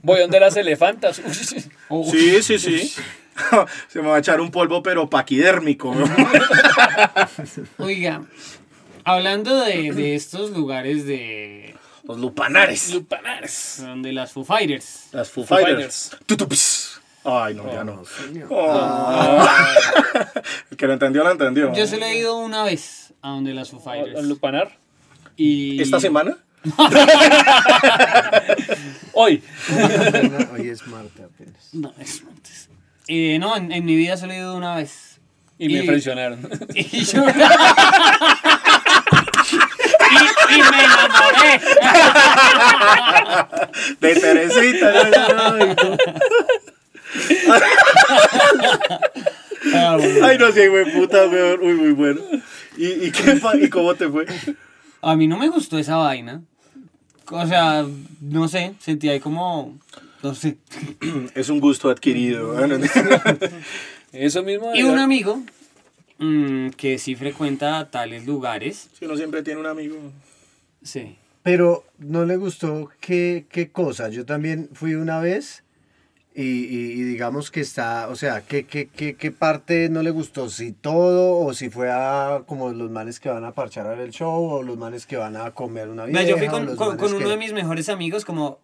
[0.02, 1.20] Voy donde las elefantas.
[2.10, 2.94] Sí, sí, sí.
[3.88, 5.94] Se me va a echar un polvo pero paquidérmico.
[5.94, 6.04] ¿no?
[7.78, 8.22] Oiga,
[9.04, 11.74] hablando de, de estos lugares de,
[12.04, 12.92] Los lupanares.
[12.94, 13.82] Lupanares.
[13.96, 16.16] de las Foo Fighters, Las Foo Foo Fighters.
[16.26, 17.00] Tutups.
[17.24, 18.02] Ay, no, ya no.
[18.04, 18.48] señor.
[18.50, 19.46] Oh.
[20.70, 21.72] El que lo entendió, lo entendió.
[21.74, 24.24] yo solo he ido una vez a donde las Foo ¿Al Fighters.
[24.26, 24.78] lupanar?
[25.36, 26.36] Y ¿Esta semana?
[29.14, 29.42] Hoy.
[30.52, 31.68] Hoy es Marte apenas.
[31.72, 32.68] No, es antes.
[33.08, 35.20] Eh, no, en, en mi vida solo he ido una vez.
[35.58, 36.48] Y me Y- traicionaron.
[36.74, 37.22] Y yo...
[40.52, 41.60] y, me enamoré.
[44.00, 44.92] De Teresita.
[45.52, 45.96] Ay, no.
[49.74, 50.26] Ah, bueno.
[50.26, 51.60] Ay, no sé, güey, puta, weón.
[51.62, 52.20] Uy, muy bueno.
[52.76, 54.26] ¿Y, y, qué, pa- ¿Y cómo te fue?
[55.02, 56.42] A mí no me gustó esa vaina.
[57.30, 57.86] O sea,
[58.20, 59.78] no sé, sentí ahí como...
[60.22, 60.58] No sé.
[61.34, 62.56] Es un gusto adquirido.
[64.12, 64.74] Eso mismo.
[64.74, 65.40] Y un amigo
[66.18, 68.88] mm, que sí frecuenta tales lugares.
[68.98, 69.96] Si uno siempre tiene un amigo.
[70.82, 71.16] Sí.
[71.42, 74.08] Pero no le gustó qué, qué cosa.
[74.08, 75.62] Yo también fui una vez
[76.34, 80.10] y, y- y digamos que está, o sea, ¿qué, qué, qué, qué parte no le
[80.10, 80.48] gustó?
[80.50, 84.00] Si todo o si fue a como los manes que van a parchar a ver
[84.00, 86.22] el show o los manes que van a comer una vieja.
[86.24, 88.58] yo fui o con, con- uno que- de mis mejores amigos como,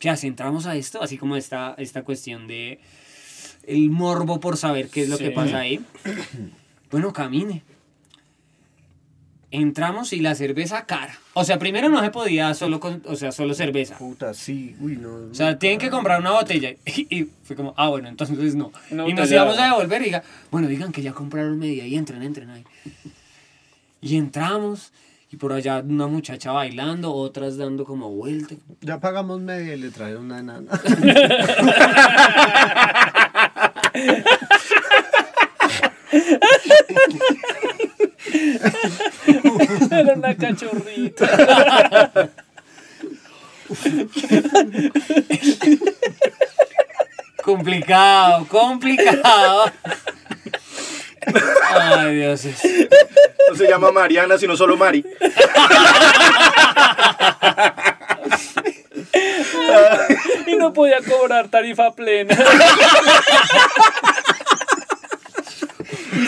[0.00, 0.26] ¿qué hace?
[0.26, 1.02] ¿Entramos a esto?
[1.02, 2.80] Así como esta, esta cuestión de
[3.66, 5.80] el morbo por saber qué es lo que pasa ahí.
[6.90, 7.62] Bueno, camine.
[9.52, 11.16] Entramos y la cerveza cara.
[11.34, 13.96] O sea, primero no se podía solo con, o sea, solo cerveza.
[13.96, 15.30] Puta, sí, uy, no.
[15.30, 16.74] O sea, tienen que comprar una botella.
[16.86, 18.72] Y, fue como, ah, bueno, entonces no.
[18.90, 21.94] No, y nos íbamos a devolver y diga, bueno, digan que ya compraron media y
[21.94, 22.64] entren, entren ahí.
[24.00, 24.92] Y entramos
[25.30, 28.56] y por allá una muchacha bailando, otras dando como vuelta.
[28.80, 30.70] Ya pagamos media y le trajeron una enana.
[39.90, 42.30] Era una cachorrita.
[47.42, 49.72] Complicado, complicado.
[51.70, 52.46] Ay, Dios.
[53.48, 55.04] No se llama Mariana, sino solo Mari.
[60.46, 62.36] Y no podía cobrar tarifa plena.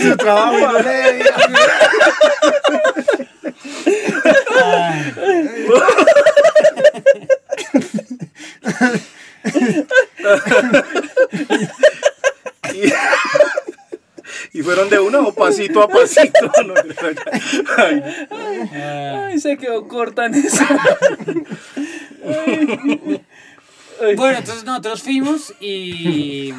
[0.02, 1.24] Su trabajo y no le
[14.52, 16.50] Y fueron de una o pasito a pasito.
[16.66, 16.74] No,
[17.76, 18.02] Ay,
[18.72, 20.64] Ay, se quedó corta en eso.
[24.16, 26.52] Bueno, entonces nosotros fuimos y.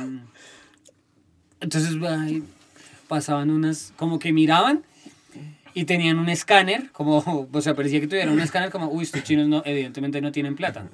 [1.62, 2.44] Entonces ay,
[3.10, 3.92] pasaban unas.
[3.98, 4.86] Como que miraban
[5.74, 6.90] y tenían un escáner.
[6.94, 7.50] Como.
[7.52, 8.88] O sea, parecía que tuvieran un escáner como.
[8.90, 10.88] Uy, estos chinos no, evidentemente no tienen plata.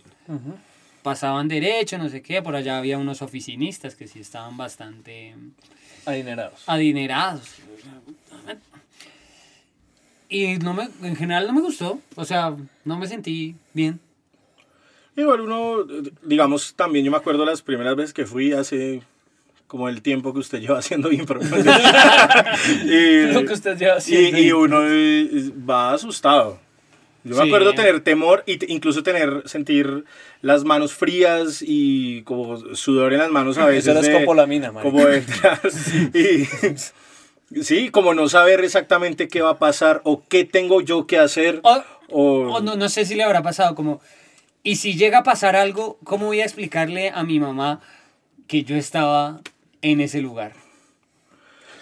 [1.04, 2.42] Pasaban derecho, no sé qué.
[2.42, 5.36] Por allá había unos oficinistas que sí estaban bastante
[6.06, 6.64] Adinerados.
[6.66, 7.56] adinerados.
[10.28, 12.00] Y no me, en general no me gustó.
[12.16, 14.00] O sea, no me sentí bien.
[15.16, 15.86] Igual uno,
[16.24, 19.02] digamos, también yo me acuerdo las primeras veces que fui hace
[19.68, 21.40] como el tiempo que usted lleva haciendo impro.
[22.86, 24.38] y, Lo que usted lleva y, haciendo.
[24.40, 24.80] y uno
[25.70, 26.60] va asustado.
[27.24, 30.06] Yo me acuerdo tener temor y te- incluso tener, sentir
[30.42, 33.86] las manos frías y como sudor en las manos a veces.
[33.88, 34.92] Eso era de- escopolamina, marica.
[34.92, 35.10] Como
[36.14, 41.18] y, sí, como no saber exactamente qué va a pasar o qué tengo yo que
[41.18, 41.62] hacer.
[41.64, 44.02] O, O, o no, no sé si le habrá pasado como,
[44.62, 47.82] y si llega a pasar algo, ¿cómo voy a explicarle a mi mamá
[48.46, 49.42] que yo estaba
[49.92, 50.54] en ese lugar?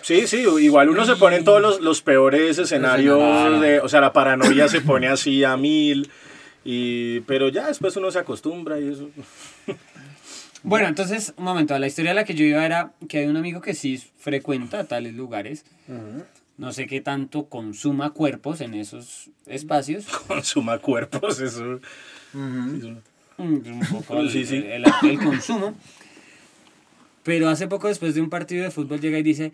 [0.01, 4.01] Sí, sí, igual uno se pone en todos los, los peores escenarios, de, o sea,
[4.01, 6.09] la paranoia se pone así a mil,
[6.65, 9.09] y, pero ya después uno se acostumbra y eso.
[10.63, 13.37] Bueno, entonces, un momento, la historia a la que yo iba era que hay un
[13.37, 15.65] amigo que sí frecuenta tales lugares.
[16.57, 20.05] No sé qué tanto consuma cuerpos en esos espacios.
[20.27, 21.79] Consuma cuerpos, eso.
[22.33, 22.95] Mm,
[23.37, 24.57] Un poco el, Sí, sí.
[24.57, 25.75] el- el consumo.
[27.23, 29.51] Pero hace poco, después de un partido de fútbol, llega y dice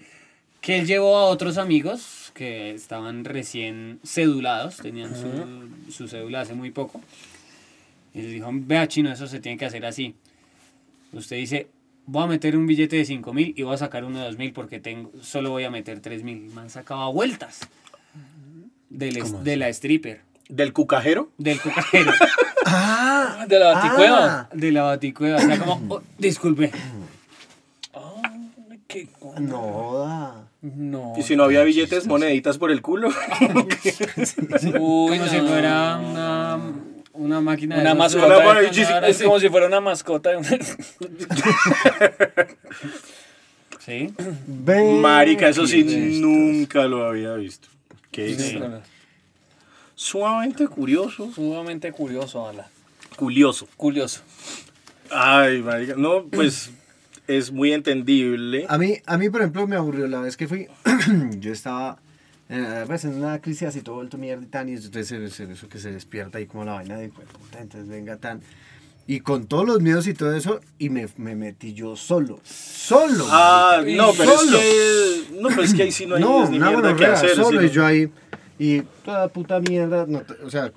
[0.61, 6.53] que él llevó a otros amigos que estaban recién cedulados, tenían su, su cédula hace
[6.53, 7.01] muy poco.
[8.13, 10.15] Y les dijo, vea chino, eso se tiene que hacer así.
[11.13, 11.67] Usted dice,
[12.05, 14.37] voy a meter un billete de 5 mil y voy a sacar uno de 2
[14.37, 16.51] mil porque tengo, solo voy a meter 3 mil.
[16.53, 17.61] Me han sacado a vueltas
[18.89, 21.31] del es- de la stripper, ¿Del cucajero?
[21.37, 22.11] del cucajero.
[22.71, 24.39] Ah, De la baticueva.
[24.41, 26.71] ah, De la baticueva, o sea, como, oh, disculpe.
[28.89, 29.07] Qué
[29.39, 30.47] no.
[30.63, 31.13] No.
[31.15, 33.09] Y si no había billetes, moneditas por el culo.
[33.09, 33.13] Uy,
[35.19, 36.59] como si fuera una,
[37.13, 38.39] una máquina de Una mascota.
[38.39, 38.61] Una
[39.07, 40.31] es como si fuera una mascota.
[40.31, 40.45] de un-
[43.79, 44.13] Sí.
[45.01, 45.83] Marica, eso sí,
[46.19, 47.67] nunca lo había visto.
[48.11, 48.59] Qué Sí.
[49.95, 51.31] Sumamente curioso.
[51.33, 52.67] Sumamente curioso, Ala.
[53.15, 53.67] Curioso.
[53.77, 54.21] Curioso.
[55.11, 55.95] Ay, marica.
[55.95, 56.71] No, pues
[57.37, 58.65] es muy entendible.
[58.69, 60.67] A mí, a mí, por ejemplo, me aburrió la vez que fui.
[61.39, 61.99] yo estaba
[62.49, 64.67] eh, pues, en una crisis así todo vuelto mierda y tan.
[64.69, 67.59] Y entonces eso, eso que se despierta ahí como la vaina de "Hijo de puta",
[67.61, 68.41] entonces venga tan.
[69.05, 72.39] Y con todos los miedos y todo eso, y me, me metí yo solo.
[72.43, 73.25] Solo.
[73.29, 74.57] Ah, no, pero Solo.
[74.57, 75.33] es que.
[75.41, 77.35] No, pero es que ahí sí no hay No, ni mierda que hacer.
[77.35, 78.11] solo sí, y yo ahí.
[78.59, 80.71] Y toda puta mierda, no o sea,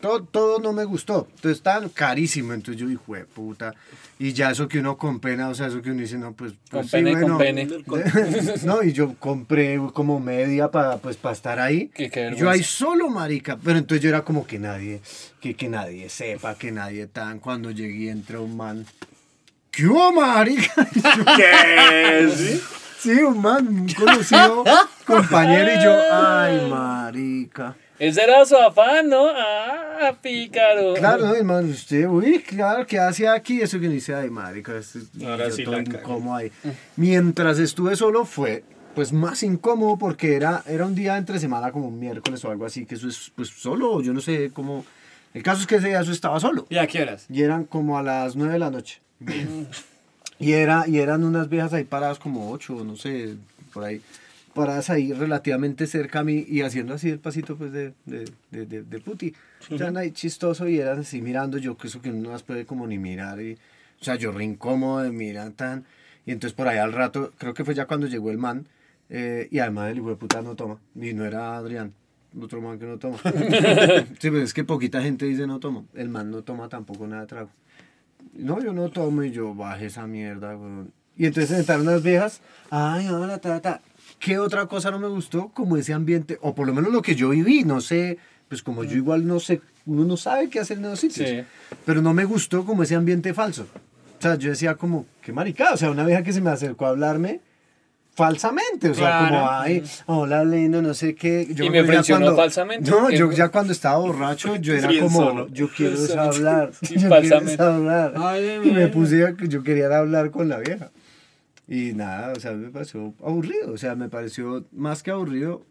[0.00, 1.26] todo, todo no me gustó.
[1.36, 3.74] Entonces estaban carísimo, entonces yo dije, "Jue puta.
[4.22, 6.52] Y ya eso que uno con pena, o sea, eso que uno dice, no, pues.
[6.70, 7.38] Con pues, pena y con bueno".
[7.38, 7.68] pene.
[8.64, 11.88] no, y yo compré como media para pues, para estar ahí.
[11.94, 13.56] Qué- qué yo ahí solo, marica.
[13.56, 15.00] Pero entonces yo era como que nadie,
[15.40, 17.38] que, que nadie sepa, que nadie tan.
[17.38, 18.84] Cuando llegué entró un man.
[19.70, 20.86] ¿Qué hubo, marica?
[21.36, 22.28] ¿Qué?
[22.36, 22.60] ¿Sí?
[22.98, 24.62] Sí, un man, un conocido
[25.06, 27.74] compañero y yo, ay, marica.
[28.00, 29.26] Ese era su afán, ¿no?
[29.28, 30.94] Ah, pícaro.
[30.94, 33.60] Claro, no, hermano, usted, uy, claro, ¿qué hace aquí?
[33.60, 35.98] Eso que dice, ay, marica, este- Ahora sí todo la cagué.
[35.98, 36.50] incómodo ahí.
[36.96, 41.88] Mientras estuve solo fue, pues, más incómodo porque era, era un día entre semana, como
[41.88, 44.84] un miércoles o algo así, que eso es, pues, solo, yo no sé cómo...
[45.34, 46.66] El caso es que ese día eso estaba solo.
[46.70, 47.26] ¿Y a qué horas?
[47.28, 49.00] Y eran como a las 9 de la noche.
[50.42, 53.34] Y, era, y eran unas viejas ahí paradas como ocho, no sé,
[53.74, 54.00] por ahí.
[54.60, 58.66] Paradas ahí relativamente cerca a mí y haciendo así el pasito pues de, de, de,
[58.66, 59.32] de, de puti.
[59.70, 62.86] Estaban ahí chistoso y eran así mirando yo, que eso que no las puede como
[62.86, 63.40] ni mirar.
[63.40, 63.54] Y,
[64.00, 65.86] o sea, yo re incómodo de mirar tan...
[66.26, 68.66] Y entonces por ahí al rato, creo que fue ya cuando llegó el man,
[69.08, 70.78] eh, y además el hijo de puta no toma.
[70.94, 71.94] Y no era Adrián,
[72.38, 73.18] otro man que no toma.
[73.24, 75.86] sí, pero es que poquita gente dice no tomo.
[75.94, 77.48] El man no toma tampoco nada de trago.
[78.34, 80.92] No, yo no tomo y yo bajé esa mierda, weón.
[81.16, 82.40] Y entonces se sentaron unas viejas.
[82.70, 83.80] Ay, hola, ta, ta.
[84.18, 85.48] ¿Qué otra cosa no me gustó?
[85.54, 88.84] Como ese ambiente, o por lo menos lo que yo viví, no sé, pues como
[88.84, 91.28] yo igual no sé, uno no sabe qué hacer en esos sitios.
[91.28, 91.40] Sí.
[91.86, 93.66] Pero no me gustó como ese ambiente falso.
[94.18, 95.72] O sea, yo decía como, qué maricada.
[95.74, 97.40] O sea, una vieja que se me acercó a hablarme
[98.14, 98.90] falsamente.
[98.90, 99.48] O sea, como, Claro.
[99.50, 101.48] ay, hola, lindo, no sé qué.
[101.54, 102.90] Yo Y me ya frencionó falsamente.
[102.90, 106.70] No, ¿Qué yo ya cuando estaba borracho, yo era como, yo quiero hablar.
[106.82, 107.62] Yo falsamente.
[107.62, 108.14] hablar.
[108.16, 110.90] Ay, y me puse yo quería hablar con la vieja.
[111.70, 113.72] Y nada, o sea, me pareció aburrido.
[113.72, 115.64] O sea, me pareció más que aburrido,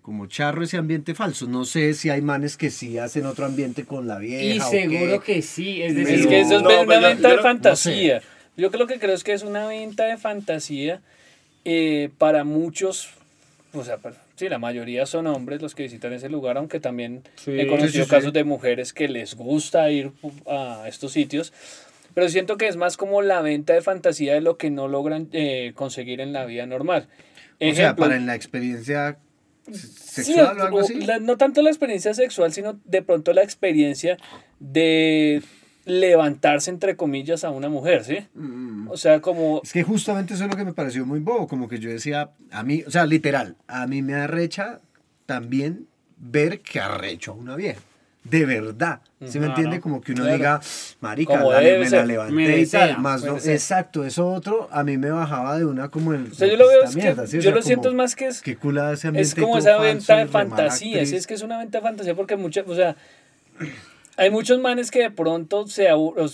[0.00, 1.46] como charro ese ambiente falso.
[1.46, 4.42] No sé si hay manes que sí hacen otro ambiente con la vieja.
[4.42, 5.34] Y o seguro qué.
[5.34, 7.42] que sí, es Es decir, que eso es No, una yo- venta yo de no-
[7.42, 8.22] fantasía.
[8.56, 11.00] Yo creo que creo es que es una venta de fantasía
[11.64, 13.10] eh, para muchos,
[13.72, 17.22] o sea, para- sí, la mayoría son hombres los que visitan ese lugar, aunque también
[17.36, 17.52] Sí.
[17.52, 18.10] he conocido Sí, sí, sí.
[18.10, 20.10] casos de mujeres que les gusta ir
[20.46, 21.52] a estos sitios.
[22.14, 25.28] Pero siento que es más como la venta de fantasía de lo que no logran
[25.32, 27.08] eh, conseguir en la vida normal.
[27.54, 29.18] O sea, Ejemplo, para en la experiencia
[29.70, 30.94] Sí, sexual o algo así.
[30.96, 34.16] la- no tanto la experiencia sexual, sino de pronto la experiencia
[34.58, 35.40] de
[35.84, 38.18] levantarse, entre comillas, a una mujer, ¿sí?
[38.34, 38.88] Mm.
[38.90, 39.60] O sea, como...
[39.64, 42.30] Es que justamente eso es lo que me pareció muy bobo, como que yo decía,
[42.50, 44.80] a mí, o sea, literal, a mí me arrecha
[45.26, 45.86] también
[46.18, 47.80] ver que arrecho a una vieja.
[48.24, 49.00] De verdad.
[49.26, 49.80] ¿Sí me entiende?
[49.80, 50.36] Como que uno claro.
[50.36, 50.60] diga,
[51.00, 52.06] marica, Como la- debe me la ser.
[52.06, 52.98] levanté Me y tal.
[52.98, 56.30] Más no, exacto, eso otro a mí me bajaba de una como el.
[56.30, 57.38] O sea, yo lo veo, es que, mierda, ¿sí?
[57.38, 59.40] O yo sea, lo como, siento es más que es, Qué culada ese es ambiente.
[59.40, 62.36] como todo esa venta de fantasía, sí, es que es una venta de fantasía porque
[62.36, 62.96] muchas, o sea,
[64.16, 66.26] hay muchos manes que de pronto se aburren,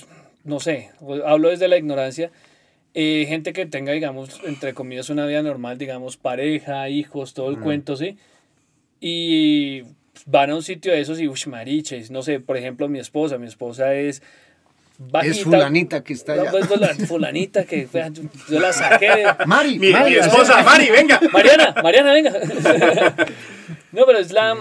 [0.44, 0.90] no sé,
[1.26, 2.30] hablo desde la ignorancia,
[2.94, 7.58] eh, gente que tenga, digamos, entre comillas, una vida normal, digamos, pareja, hijos, todo el
[7.58, 8.16] cuento, ¿sí?
[9.00, 9.82] Y
[10.26, 13.38] van a un sitio de esos y, uff, mariches, no sé, por ejemplo, mi esposa,
[13.38, 14.22] mi esposa es
[14.98, 15.32] bajita.
[15.36, 16.50] Es fulanita que está No, allá.
[16.50, 18.04] pues, pues, la fulanita que fue-
[18.48, 19.06] yo la saqué.
[19.08, 21.20] de- Mari, Mi, Mari, mi esposa, Mari, venga.
[21.32, 22.32] Mariana, Mariana, venga.
[23.92, 24.56] No, pero es la.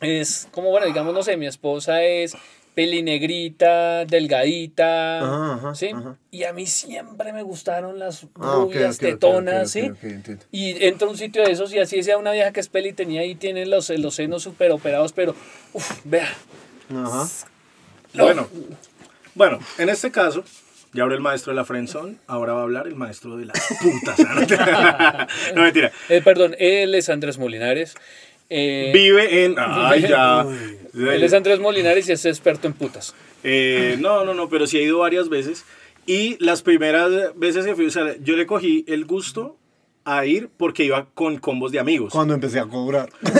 [0.00, 2.36] Es como, bueno, digamos, no sé, mi esposa es
[2.74, 5.20] pelinegrita, delgadita.
[5.20, 5.88] Ajá, ajá, ¿Sí?
[5.94, 6.16] ajá.
[6.30, 9.90] Y a mí siempre me gustaron las Ah, ok, rubias, tetonas, ¿sí?
[10.50, 12.92] Y entro a un sitio de esos y así sea una vieja que es peli
[12.92, 15.34] tenía ahí, tiene los, los senos súper operados, pero,
[15.72, 16.28] uff, vea.
[16.94, 17.28] Ajá.
[18.14, 18.48] Bueno,
[19.34, 20.44] bueno, en este caso,
[20.92, 23.58] ya habló el maestro de la friendzone, ahora va a hablar el maestro de las
[23.80, 24.18] putas.
[25.54, 25.92] no mentira.
[26.08, 27.94] Eh, perdón, él es Andrés Molinares.
[28.48, 29.54] Eh, Vive en.
[29.56, 30.44] Ay, ya.
[30.94, 33.14] Él es Andrés Molinares y es experto en putas.
[33.44, 35.64] Eh, no, no, no, pero sí he ido varias veces.
[36.06, 39.56] Y las primeras veces que fui, o sea, yo le cogí el gusto
[40.04, 42.12] a ir porque iba con combos de amigos.
[42.12, 43.10] Cuando empecé a cobrar.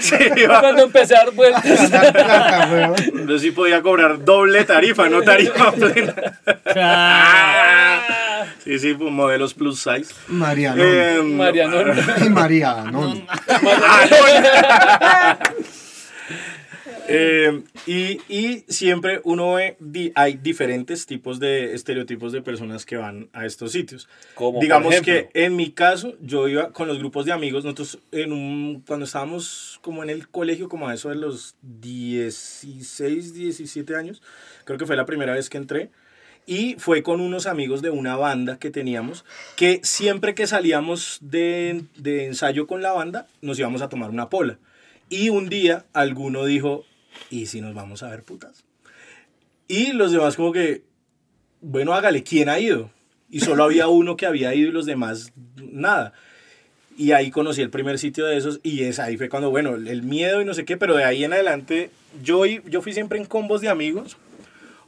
[0.00, 1.90] Sí, iba- Cuando empecé a dar vueltas.
[3.28, 6.40] Yo sí podía cobrar doble tarifa, no tarifa plena.
[8.62, 10.14] Sí, sí, modelos plus size.
[10.28, 10.82] Mariano.
[10.84, 11.76] Eh, Mariano.
[12.24, 13.14] y María, no.
[17.06, 22.96] Eh, y, y siempre uno ve, di- hay diferentes tipos de estereotipos de personas que
[22.96, 24.08] van a estos sitios.
[24.34, 28.32] Como, Digamos que en mi caso, yo iba con los grupos de amigos, nosotros en
[28.32, 34.22] un, cuando estábamos como en el colegio, como a eso de los 16, 17 años,
[34.64, 35.90] creo que fue la primera vez que entré,
[36.46, 39.24] y fue con unos amigos de una banda que teníamos,
[39.56, 44.28] que siempre que salíamos de, de ensayo con la banda, nos íbamos a tomar una
[44.28, 44.58] pola.
[45.08, 46.84] Y un día alguno dijo,
[47.30, 48.64] ¿y si nos vamos a ver putas?
[49.68, 50.82] Y los demás como que,
[51.60, 52.90] bueno, hágale, ¿quién ha ido?
[53.30, 56.12] Y solo había uno que había ido y los demás nada.
[56.96, 60.02] Y ahí conocí el primer sitio de esos y es ahí fue cuando, bueno, el
[60.02, 61.90] miedo y no sé qué, pero de ahí en adelante
[62.22, 64.16] yo, yo fui siempre en combos de amigos.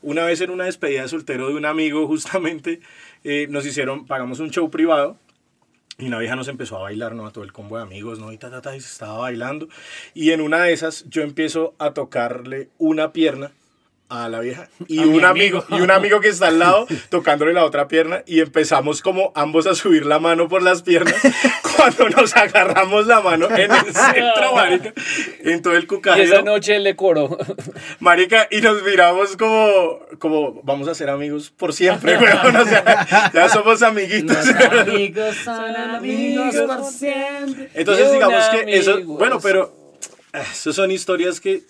[0.07, 2.78] Una vez en una despedida de soltero de un amigo, justamente,
[3.24, 5.18] eh, nos hicieron, pagamos un show privado
[5.98, 7.26] y una vieja nos empezó a bailar, ¿no?
[7.26, 8.30] A todo el combo de amigos, ¿no?
[8.30, 9.66] Y ta, ta, ta, y se estaba bailando.
[10.14, 13.50] Y en una de esas yo empiezo a tocarle una pierna
[14.09, 15.59] a la vieja y A un amigo.
[15.61, 15.64] amigo.
[15.70, 19.66] y un amigo que está al lado tocándole la otra pierna y empezamos como ambos
[19.66, 21.14] a subir la mano por las piernas
[21.76, 24.92] cuando nos agarramos la mano en el centro, marica,
[25.44, 26.24] en todo el Y cucajero.
[26.34, 27.36] esa noche le coró.
[28.00, 32.57] Marica, y nos miramos como, como vamos a ser amigos por siempre, weón.
[32.57, 34.36] O sea, ya somos amiguitos.
[34.48, 37.70] amigos son amigos por siempre.
[37.74, 39.74] Entonces, digamos que eso, bueno, pero
[40.32, 41.62] ah, esas son historias que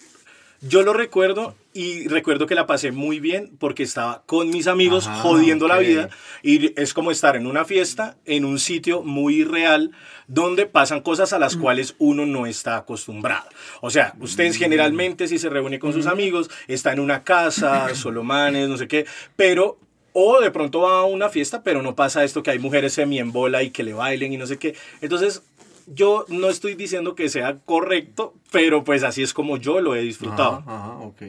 [0.61, 5.07] yo lo recuerdo y recuerdo que la pasé muy bien porque estaba con mis amigos
[5.07, 6.09] Ajá, jodiendo la vida
[6.43, 9.91] y es como estar en una fiesta, en un sitio muy real
[10.27, 11.41] donde pasan cosas a Mm.
[11.41, 13.49] las cuales uno no está acostumbrado.
[13.81, 15.95] O sea, ustedes generalmente si se reúne con Mm.
[15.95, 19.07] sus amigos, está en una casa, solo manes, no sé qué,
[19.37, 19.79] pero
[20.19, 23.19] o de pronto va a una fiesta, pero no pasa esto que hay mujeres semi
[23.19, 24.75] en bola y que le bailen y no sé qué.
[25.03, 25.43] Entonces,
[25.87, 30.01] yo no estoy diciendo que sea correcto, pero pues así es como yo lo he
[30.01, 30.65] disfrutado.
[30.67, 31.23] Ajá, ajá, ok.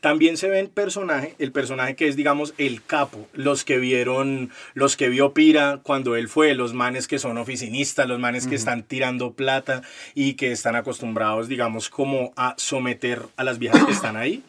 [0.00, 3.26] También se ve el personaje, el personaje que es, digamos, el capo.
[3.32, 8.06] Los que vieron, los que vio Pira cuando él fue, los manes que son oficinistas,
[8.06, 9.82] los manes que están tirando plata
[10.14, 14.42] y que están acostumbrados, digamos, como a someter a las viejas que están ahí.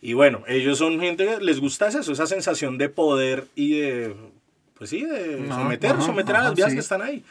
[0.00, 4.14] Y bueno, ellos son gente que les gusta eso, esa sensación de poder y de,
[4.74, 6.76] pues sí, de someter, ajá, someter a las viejas sí.
[6.76, 7.24] que están ahí.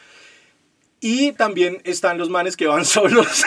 [1.00, 3.44] Y también están los manes que van solos.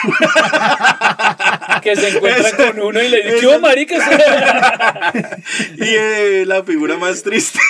[1.83, 3.97] que se encuentran con uno y le dicen, ¿qué marica?
[5.77, 7.59] y eh, la figura más triste.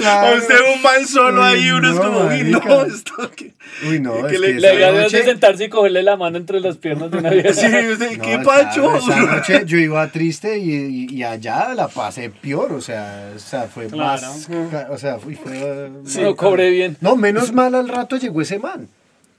[0.00, 0.34] Claro.
[0.34, 3.52] O usted un man solo ahí, uno es como, uy, no, esto que...
[3.88, 6.16] Uy, no, Que es le- que La idea es de noche- sentarse y cogerle la
[6.16, 7.52] mano entre las piernas de una vieja.
[7.52, 8.96] Sí, usted, No, ¿qué pacho?
[8.96, 13.38] Esa noche yo iba triste y, y- y allá la pasé peor, o sea, o
[13.38, 14.22] sea fue Claro.
[14.22, 14.48] más,
[14.90, 15.90] o sea, fue, fue-
[16.22, 16.96] No cobré bien.
[17.00, 18.69] No, menos mal al rato llegó ese man.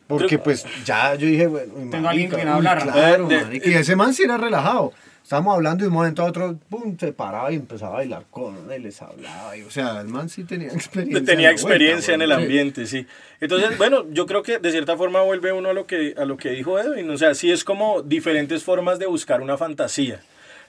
[0.07, 2.83] Porque pues ya yo dije, bueno, Tengo marica, hablar.
[2.83, 4.91] Claro, de- y ese man sí era relajado.
[5.23, 8.25] Estábamos hablando y de un momento a otro, pum, se paraba y empezaba a bailar
[8.29, 9.55] con y les hablaba.
[9.55, 11.23] Y, o sea, el man sí tenía experiencia.
[11.23, 13.05] Tenía en la vuelta, experiencia en el ambiente, sí.
[13.39, 16.35] Entonces, bueno, yo creo que de cierta forma vuelve uno a lo que, a lo
[16.35, 17.09] que dijo Edwin.
[17.11, 20.19] O sea, sí es como diferentes formas de buscar una fantasía,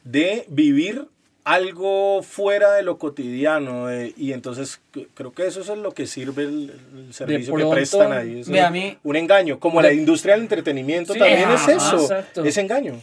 [0.05, 1.07] de vivir
[1.45, 3.87] algo fuera de lo cotidiano.
[3.89, 4.81] de- y entonces
[5.15, 8.41] creo que eso es lo que sirve el, el servicio que pronto, prestan ahí.
[8.41, 9.59] es ve a un- mí- un engaño.
[9.59, 12.45] Como la industria del entretenimiento Sí, también ajá, es eso, exacto.
[12.45, 12.95] es engaño.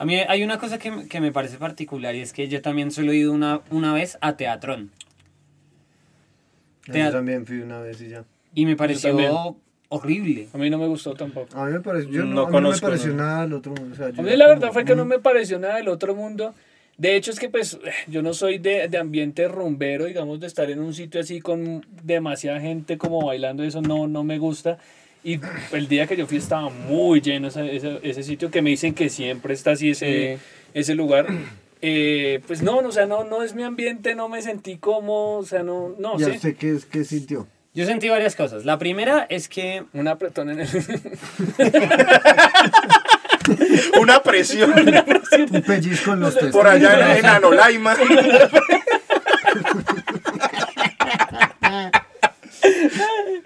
[0.00, 2.60] A mí hay una cosa que, me- que me parece particular y es que yo
[2.62, 4.90] también solo he ido una, una vez a Teatrón.
[6.86, 8.24] Yo Tea- también fui una vez y ya.
[8.54, 9.56] Y me pareció
[9.90, 10.48] horrible.
[10.52, 11.56] A mí no me gustó tampoco.
[11.58, 13.16] A mí me pareció, yo no, No a mí no me conozco, pareció no.
[13.16, 13.94] nada del otro mundo.
[13.94, 15.88] o sea, yo A mí la como, verdad fue que no me pareció nada del
[15.88, 16.54] otro mundo.
[16.98, 17.78] De hecho es que pues
[18.08, 21.86] yo no soy de, de ambiente rumbero, digamos, de estar en un sitio así con
[22.02, 24.78] demasiada gente como bailando, eso no, no me gusta.
[25.24, 25.38] Y
[25.72, 28.94] el día que yo fui estaba muy lleno ese, ese, ese sitio que me dicen
[28.94, 30.38] que siempre está así ese,
[30.74, 31.26] ese lugar.
[31.82, 35.36] Eh, pues no, no, o sea, no, no es mi ambiente, no me sentí como,
[35.38, 36.32] o sea, no, no ¿Ya sé.
[36.32, 37.46] usted qué, es- qué sintió?
[37.74, 38.64] Yo sentí varias cosas.
[38.64, 40.68] La primera es que Un apretón en el...
[44.00, 44.72] Una presión
[45.50, 46.52] Un pellizco en los testículos.
[46.52, 47.96] por allá en, en Anolaima.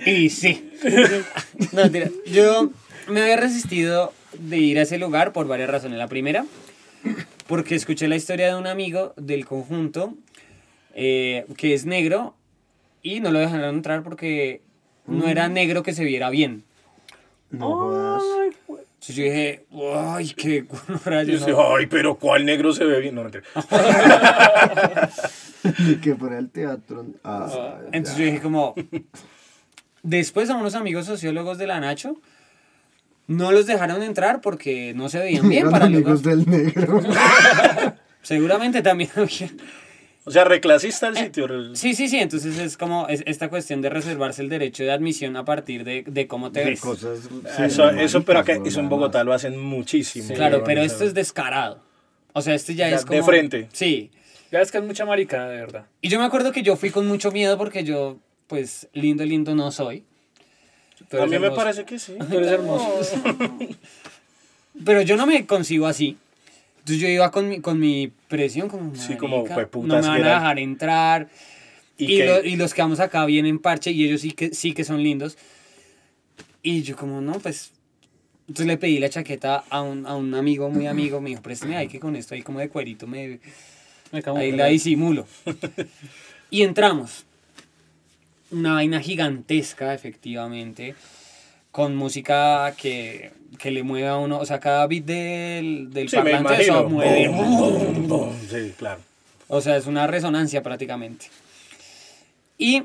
[0.05, 0.70] Y sí.
[1.73, 1.83] No.
[2.27, 2.70] Yo
[3.09, 5.99] me había resistido de ir a ese lugar por varias razones.
[5.99, 6.45] La primera,
[7.47, 10.14] porque escuché la historia de un amigo del conjunto
[10.95, 12.35] eh, que es negro
[13.03, 14.61] y no lo dejaron entrar porque
[15.07, 16.64] no era negro que se viera bien.
[17.51, 18.23] No jodas.
[19.03, 20.64] Entonces yo dije, ¡ay, qué
[21.05, 21.40] rayos!
[21.44, 23.16] Dice, Ay, pero ¿cuál negro se ve bien?
[23.16, 23.42] No, mentira.
[25.80, 27.05] Ni que fuera el teatro.
[27.24, 28.76] Ah, Entonces yo dije como,
[30.05, 32.20] después a unos amigos sociólogos de la Nacho,
[33.26, 37.00] no los dejaron entrar porque no se veían bien Eran para amigos del negro.
[38.22, 39.50] Seguramente también había...
[40.25, 41.47] O sea, reclasista el sitio.
[41.49, 44.93] re- Sí, sí, sí, entonces es como es esta cuestión de reservarse el derecho de
[44.93, 46.81] admisión a partir de, de cómo te de ves.
[46.81, 47.18] cosas.
[47.59, 50.33] Eso, sí, eso, pero acá, eso en Bogotá lo hacen muchísimo.
[50.35, 51.81] Claro, pero esto es descarado.
[52.35, 53.16] O sea, este ya Ya, es como...
[53.18, 53.68] de frente.
[53.73, 54.11] Sí.
[54.53, 55.87] Ya es que es mucha maricada, de verdad.
[56.01, 59.55] Y yo me acuerdo que yo fui con mucho miedo porque yo, pues, lindo, lindo
[59.55, 60.05] no soy.
[61.20, 62.14] A mí me parece que sí.
[62.31, 63.16] Tú eres hermoso.
[64.85, 66.16] Pero yo no me consigo así.
[66.83, 68.93] Entonces yo iba con mi, con mi presión como...
[68.97, 70.35] Sí, como, "Marica, "Jueputas, No me van a era-".
[70.35, 71.28] dejar entrar.
[71.97, 74.72] Y Y, lo- y los que vamos acá vienen parche y ellos sí que, sí
[74.72, 75.39] que son lindos.
[76.62, 77.70] Y yo como, no, pues...
[78.49, 81.76] Entonces le pedí la chaqueta a un, a un amigo, muy amigo, me dijo, préstame
[81.76, 83.39] ahí que con esto ahí como de cuerito me,
[84.11, 85.26] Me ahí la disimulo.
[86.51, 87.24] y entramos.
[88.51, 90.97] Una vaina gigantesca, efectivamente,
[91.73, 96.16] con música que, que le mueve a uno, o sea, cada beat del, del Sí,
[96.18, 97.29] me parlante eso mueve.
[97.29, 98.33] Bum, bum, bum.
[98.49, 99.01] Sí, claro.
[99.49, 101.27] O sea, es una resonancia prácticamente.
[102.59, 102.85] Y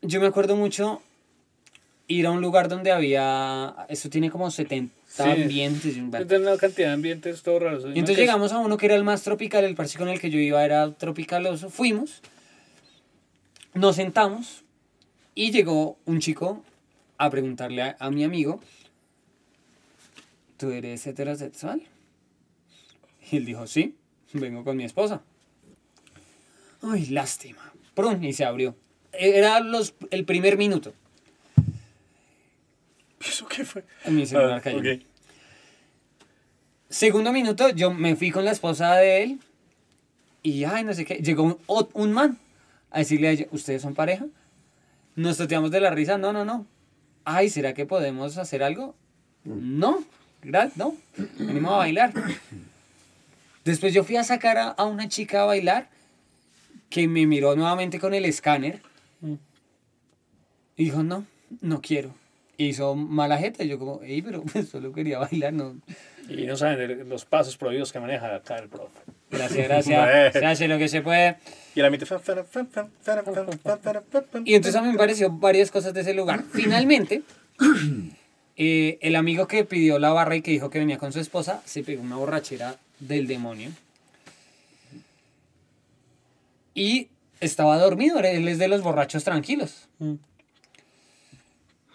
[0.00, 1.02] yo me acuerdo mucho
[2.06, 5.22] ir a un lugar donde había, eso tiene como 70 Sí.
[5.22, 5.94] ambientes.
[5.94, 7.84] Tiene una cantidad de ambientes todo raros.
[7.84, 10.28] y entonces llegamos a uno que era el más tropical, el parche con el que
[10.28, 11.70] yo iba era tropicaloso.
[11.70, 12.20] Fuimos,
[13.74, 14.64] nos sentamos
[15.36, 16.64] y llegó un chico
[17.18, 18.60] a preguntarle a, a mi amigo,
[20.56, 21.82] ¿tú eres heterosexual?
[23.30, 23.96] Y él dijo, sí,
[24.32, 25.22] vengo con mi esposa.
[26.82, 27.72] Ay, lástima.
[27.94, 28.76] Prun, y se abrió.
[29.12, 30.92] Era los, el primer minuto.
[33.20, 33.84] ¿Eso qué fue?
[34.04, 34.82] En mi celular Ah, cayó.
[36.90, 39.40] Segundo minuto, yo me fui con la esposa de él
[40.42, 41.58] y, ay, no sé qué, llegó un,
[41.94, 42.38] un man
[42.90, 44.26] a decirle a ella, ¿ustedes son pareja?
[45.16, 46.66] Nos toteamos de la risa, no, no, no.
[47.24, 48.94] Ay, ¿será que podemos hacer algo?
[49.44, 50.04] No,
[50.42, 50.94] gracias, no,
[51.38, 52.12] venimos a bailar.
[53.64, 55.88] Después yo fui a sacar a, a una chica a bailar
[56.90, 58.80] que me miró nuevamente con el escáner
[60.76, 61.24] y dijo, no,
[61.60, 62.14] no quiero.
[62.56, 65.76] Hizo mala jeta, y yo como, ey, pero pues, solo quería bailar, no.
[66.28, 69.00] Y no saben los pasos prohibidos que maneja acá el profe.
[69.34, 70.32] Gracias, gracias.
[70.32, 71.36] se hace lo que se puede.
[71.74, 72.06] Y la mitad.
[74.44, 76.44] Y entonces a mí me pareció varias cosas de ese lugar.
[76.52, 77.22] Finalmente,
[78.56, 81.82] el amigo que pidió la barra y que dijo que venía con su esposa se
[81.82, 83.70] pegó una borrachera del demonio.
[86.74, 87.08] Y
[87.40, 89.88] estaba dormido, él es de los borrachos tranquilos.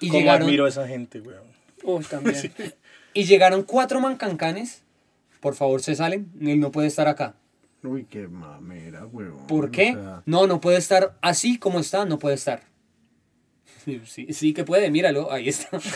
[0.01, 1.43] Y ¿Cómo llegaron, admiro a esa gente, weón?
[1.83, 2.53] Uy, también.
[3.13, 4.83] Y llegaron cuatro mancancanes
[5.39, 6.31] por favor, se salen.
[6.41, 7.35] Él no puede estar acá.
[7.83, 9.47] Uy, qué mamera, huevón.
[9.47, 9.93] ¿Por o qué?
[9.93, 12.63] sea, No, no puede estar así como está, no puede estar.
[13.85, 15.79] Sí, sí, sí que puede, míralo, ahí está.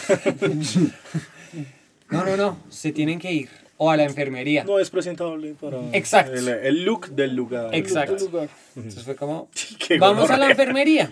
[2.09, 3.49] No, no, no, se tienen que ir.
[3.77, 4.63] O a la enfermería.
[4.63, 6.33] No es presentable para Exacto.
[6.33, 7.73] El, el look del lugar.
[7.73, 8.13] Exacto.
[8.13, 8.49] Otro lugar.
[8.75, 9.49] Entonces fue como,
[9.99, 11.11] vamos a la enfermería.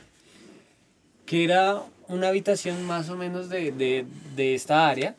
[1.26, 4.06] Que era una habitación más o menos de, de,
[4.36, 5.16] de esta área,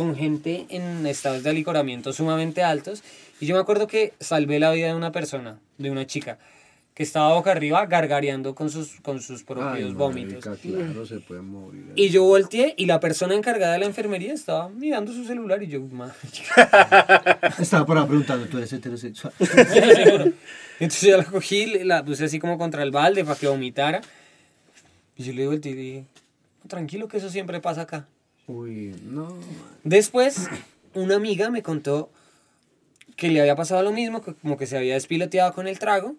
[0.00, 3.02] con gente en estados de alicoramiento sumamente altos.
[3.38, 6.38] Y yo me acuerdo que salvé la vida de una persona, de una chica,
[6.94, 10.46] que estaba boca arriba gargareando con sus, con sus propios Ay, vómitos.
[10.46, 11.92] marica, claro, se puede morir.
[11.96, 15.66] Y yo volteé y la persona encargada de la enfermería estaba mirando su celular y
[15.66, 15.80] yo.
[17.58, 19.34] Estaba por ahí preguntando, ¿tú eres heterosexual?
[20.80, 24.00] Entonces yo la cogí, la puse así como contra el balde para que vomitara.
[25.16, 26.04] Y yo le digo al tío, y dije,
[26.68, 28.06] tranquilo que eso siempre pasa acá.
[28.50, 29.36] Uy, no.
[29.84, 30.48] Después,
[30.94, 32.10] una amiga me contó
[33.16, 36.16] que le había pasado lo mismo, que como que se había despiloteado con el trago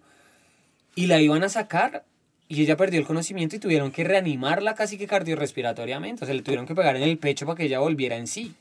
[0.95, 2.05] y la iban a sacar
[2.47, 6.23] y ella perdió el conocimiento y tuvieron que reanimarla casi que cardiorrespiratoriamente.
[6.23, 8.53] O sea, le tuvieron que pegar en el pecho para que ella volviera en sí.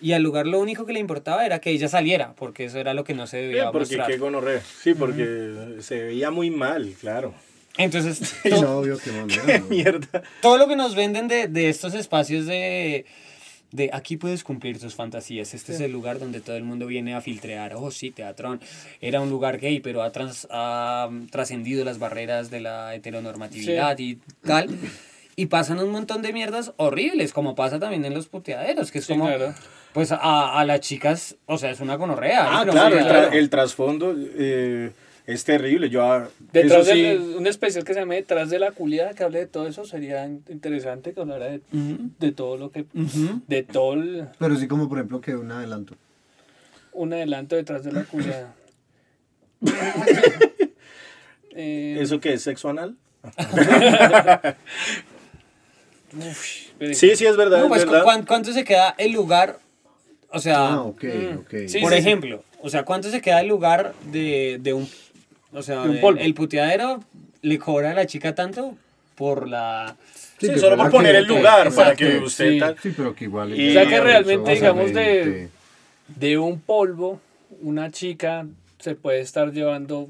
[0.00, 2.92] Y al lugar lo único que le importaba era que ella saliera, porque eso era
[2.92, 4.10] lo que no se debía Sí, porque mostrar.
[4.10, 4.60] qué gonorrea.
[4.60, 7.32] Sí, porque se veía muy mal, claro.
[7.78, 9.66] Entonces, Es to- obvio que mamera, Qué ¿no?
[9.66, 10.22] mierda.
[10.40, 13.04] todo lo que nos venden de, de estos espacios de,
[13.72, 15.54] de aquí puedes cumplir tus fantasías.
[15.54, 17.74] Este es el lugar donde todo el mundo viene a filtrear.
[17.76, 18.60] Oh, sí, Teatrón.
[19.00, 24.18] Era un lugar gay, pero ha, trans- ha trascendido las barreras de la heteronormatividad y
[24.44, 24.68] tal.
[25.36, 29.06] Y pasan un montón de mierdas horribles, como pasa también en los puteaderos, que es
[29.06, 29.52] Sí, como, claro.
[29.92, 32.60] pues a, a las chicas, o sea, es una gonorrea.
[32.60, 34.92] Ah, claro, el, sí, tra- el trasfondo eh,
[35.26, 35.88] es terrible.
[35.90, 39.14] Yo, ah, Detrás eso sí, del, un especial que se llame Detrás de la culiada
[39.14, 42.84] que hable de todo eso sería in- interesante que hablara de, de todo lo que
[42.92, 45.94] de todo el- Pero sí como por ejemplo que un adelanto.
[46.92, 48.54] un adelanto detrás de la culiada.
[51.56, 52.42] Eh, ¿Eso qué es?
[52.42, 52.96] ¿Sexo anal?
[56.78, 57.58] pero- Sí, sí, es verdad.
[57.58, 58.02] No, es pues, verdad.
[58.04, 59.58] ¿cuán- ¿cuánto se queda el lugar?
[60.30, 61.04] O sea, Ah, ok,
[61.38, 61.54] ok.
[61.68, 64.88] Sí, por sí, ejemplo, o sea, ¿cuánto se queda el lugar de, de un...
[65.54, 66.20] O sea, De un el- polvo.
[66.20, 67.00] el puteadero
[67.42, 68.76] le cobra a la chica tanto
[69.14, 69.96] por la...
[70.38, 72.50] Sí, que solo por poner que- el lugar, exacto, para que usted...
[72.52, 72.58] sí.
[72.58, 73.58] tal- Sí, pero que igual.
[73.58, 75.48] Y- O sea que realmente, digamos, de,
[76.08, 77.20] de un polvo,
[77.62, 78.46] una chica
[78.80, 80.08] se puede estar llevando,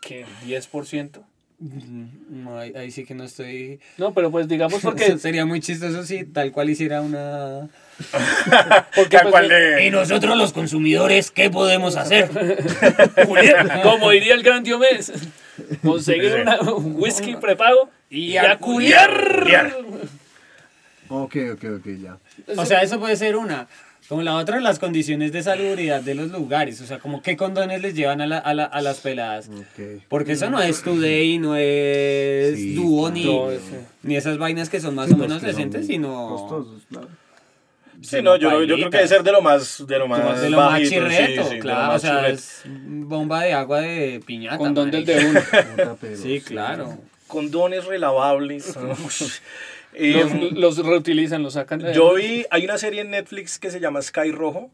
[0.00, 0.24] ¿qué?
[0.46, 1.20] 10%.
[1.60, 3.80] Mm, No, ahí, ahí sí que no estoy...
[3.96, 5.18] No, pero pues digamos porque...
[5.18, 7.68] Sería muy chistoso si tal cual hiciera una...
[8.96, 12.28] porque Tal pues, cual de- Y nosotros los consumidores, ¿qué podemos hacer?
[13.82, 15.12] Como diría el gran Diomedes,
[15.82, 19.72] conseguir una- un whisky prepago y a culiar.
[21.08, 22.18] Ok, ok, ok, ya.
[22.56, 23.68] O sea, eso puede ser una.
[24.08, 26.80] Como la otra, las condiciones de salubridad de los lugares.
[26.82, 29.48] O sea, como qué condones les llevan a, la- a la- a las peladas.
[29.48, 30.02] Ok.
[30.08, 33.26] Porque eso no es Today, no es Sí, Duo, ni,
[34.02, 36.28] ni esas vainas que son más Sí, o los menos decentes, sino...
[36.28, 37.08] Costosos, claro.
[38.02, 40.50] Sí, no, yo, yo creo que debe ser de lo más, de lo más, de
[40.50, 41.86] lo más bajito, sí, chirreto, sí, lo claro.
[41.86, 42.34] más o sea, chirreto.
[42.34, 44.58] es bomba de agua de piñata.
[44.58, 45.40] Condón del de uno.
[46.20, 46.98] Sí, claro.
[47.26, 48.76] Condones relavables.
[48.76, 48.94] ¿no?
[49.94, 53.70] Eh, Los, los reutilizan, los sacan de Yo vi, hay una serie en Netflix que
[53.70, 54.70] se llama Sky Rojo,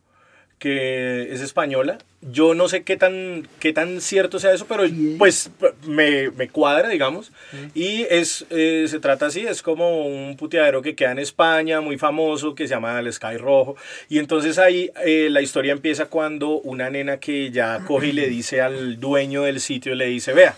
[0.58, 1.96] que es española.
[2.20, 4.84] Yo no sé qué tan, qué tan cierto sea eso, pero
[5.16, 5.50] pues
[5.86, 7.32] me, me cuadra, digamos.
[7.74, 11.96] Y es, eh, se trata así, es como un puteadero que queda en España, muy
[11.96, 13.76] famoso, que se llama el Sky Rojo.
[14.10, 18.28] Y entonces ahí eh, la historia empieza cuando una nena que ya coge y le
[18.28, 20.54] dice al dueño del sitio, le dice, vea,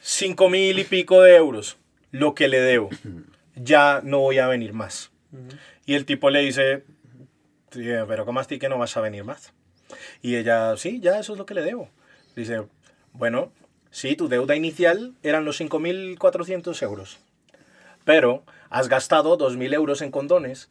[0.00, 1.76] cinco mil y pico de euros,
[2.12, 2.88] lo que le debo.
[3.56, 5.10] Ya no voy a venir más.
[5.84, 6.84] Y el tipo le dice,
[7.70, 9.52] "Sí, pero ¿cómo así que no vas a venir más?
[10.22, 11.88] Y ella, sí, ya eso es lo que le debo.
[12.34, 12.62] Dice,
[13.12, 13.52] bueno,
[13.90, 17.18] sí, tu deuda inicial eran los 5.400 euros.
[18.04, 20.70] Pero has gastado 2.000 euros en condones,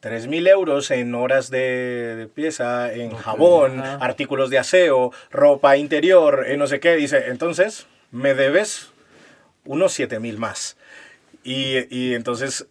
[0.00, 3.96] 3.000 euros en horas de, de pieza, en jabón, Ajá.
[4.04, 6.96] artículos de aseo, ropa interior, en no sé qué.
[6.96, 8.90] Dice, entonces me debes
[9.64, 10.76] unos 7.000 más.
[11.44, 12.66] Y, y entonces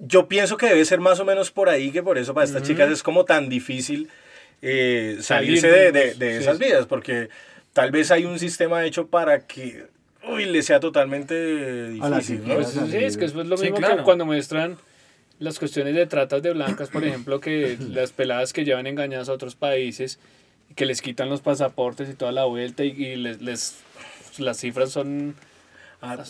[0.00, 2.62] yo pienso que debe ser más o menos por ahí, que por eso para estas
[2.64, 4.08] chicas es como tan difícil
[4.62, 6.42] eh, salirse de, de- de- de sí.
[6.42, 7.28] esas vidas, porque
[7.72, 9.86] tal vez hay un sistema hecho para que
[10.26, 12.46] uy, le sea totalmente difícil.
[12.48, 12.54] ¿no?
[12.54, 13.98] Pues sí, es que eso es lo Sí, mismo claro.
[13.98, 14.78] que cuando muestran
[15.38, 19.32] las cuestiones de tratas de blancas, por ejemplo, que las peladas que llevan engañadas a
[19.32, 20.18] otros países,
[20.76, 23.74] que les quitan los pasaportes y toda la vuelta y, y les, les
[24.38, 25.34] las cifras son
[26.00, 26.22] Ah,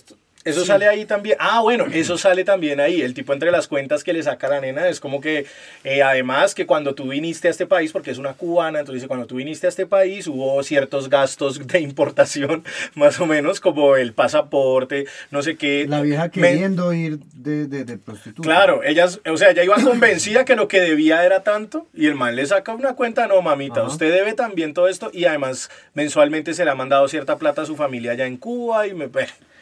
[0.44, 0.66] Eso Sí.
[0.66, 1.36] sale ahí también.
[1.40, 3.00] Ah, bueno, eso sale también ahí.
[3.00, 5.46] El tipo entre las cuentas que le saca la nena es como que,
[5.84, 9.08] eh, además, que cuando tú viniste a este país, porque es una cubana, entonces dice,
[9.08, 12.62] cuando tú viniste a este país hubo ciertos gastos de importación,
[12.94, 15.86] más o menos, como el pasaporte, no sé qué.
[15.88, 18.46] La vieja Me- queriendo ir de, de, de prostituta.
[18.46, 22.14] Claro, ellas, o sea, ella iba convencida que lo que debía era tanto y el
[22.16, 23.88] man le saca una cuenta, no mamita, Ajá.
[23.88, 27.66] usted debe también todo esto y además mensualmente se le ha mandado cierta plata a
[27.66, 29.08] su familia allá en Cuba y me...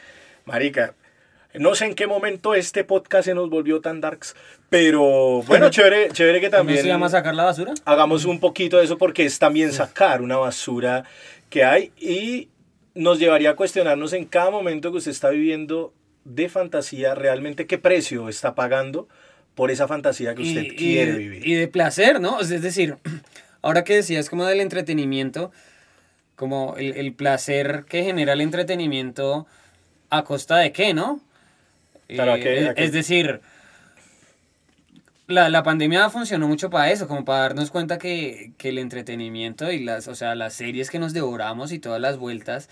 [0.44, 0.94] Marica,
[1.54, 4.34] no sé en qué momento este podcast se nos volvió tan darks,
[4.70, 7.74] pero bueno, chévere, chévere que ¿También también se llama sacar la basura?
[7.84, 11.04] hagamos un poquito de eso porque es también sacar una basura
[11.50, 12.48] que hay y
[12.94, 15.92] nos llevaría a cuestionarnos en cada momento que usted está viviendo
[16.24, 19.08] de fantasía, realmente qué precio está pagando
[19.54, 21.46] por esa fantasía que usted y, quiere y- vivir.
[21.46, 22.40] y de placer, ¿no?
[22.40, 22.96] Es decir,
[23.62, 25.52] ahora que decías como del entretenimiento,
[26.36, 29.46] como el, el placer que genera el entretenimiento
[30.12, 31.20] a costa de qué, ¿no?
[32.06, 32.74] Claro, ¿a qué- Eh?
[32.76, 33.40] Es decir,
[35.26, 39.72] la, la pandemia funcionó mucho para eso, como para darnos cuenta que, que el entretenimiento
[39.72, 42.68] y las, o sea, las series que nos devoramos y todas las vueltas,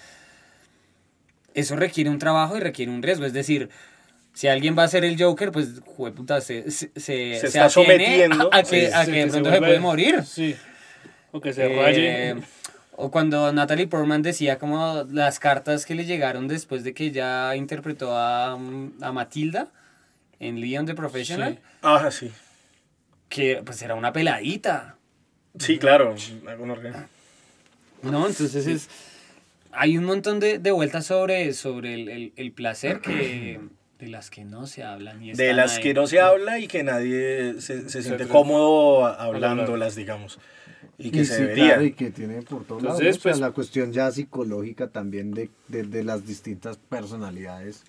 [1.55, 3.25] eso requiere un trabajo y requiere un riesgo.
[3.25, 3.71] Es decir,
[4.35, 8.51] si alguien va a ser el Joker, pues, jueputa, se, se, se, Se está sometiendo,
[8.53, 10.23] a, a que, sí, a que de pronto se, puede morir.
[10.25, 10.55] Sí.
[11.33, 12.35] O que se Eh.
[13.01, 17.55] O cuando Natalie Portman decía como las cartas que le llegaron después de que ya
[17.57, 19.69] interpretó a, a Matilda
[20.39, 22.31] en Leon the Professional, Ah, sí.
[23.29, 24.97] que pues era una peladita.
[25.59, 26.15] Sí, claro.
[28.03, 28.27] ¿No?
[28.27, 28.89] Entonces es.
[29.73, 33.61] Hay un montón de, de vueltas sobre, sobre el, el- el placer que.
[34.01, 35.23] de las que no se hablan.
[35.23, 35.83] Y De las ahí.
[35.83, 38.31] que no se habla y que nadie se, se siente sí.
[38.31, 40.39] cómodo hablándolas, digamos.
[41.03, 41.67] Y que Y se sí, debería.
[41.69, 43.01] claro, y que tiene por todos lados.
[43.01, 43.11] Entonces, ¿no?
[43.11, 47.83] O sea, pues- la cuestión ya psicológica también de, de, de las distintas personalidades.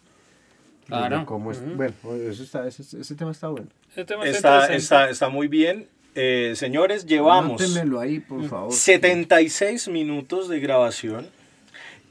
[0.87, 1.25] de- de Claro.
[1.25, 1.93] cómo es- Bueno,
[2.29, 3.67] eso está, ese, ese tema está bueno.
[3.91, 5.87] Ese tema está Está, está, está muy bien.
[6.15, 7.61] Eh, señores, llevamos
[7.99, 8.73] ahí, por favor.
[8.73, 11.27] 76 minutos de grabación.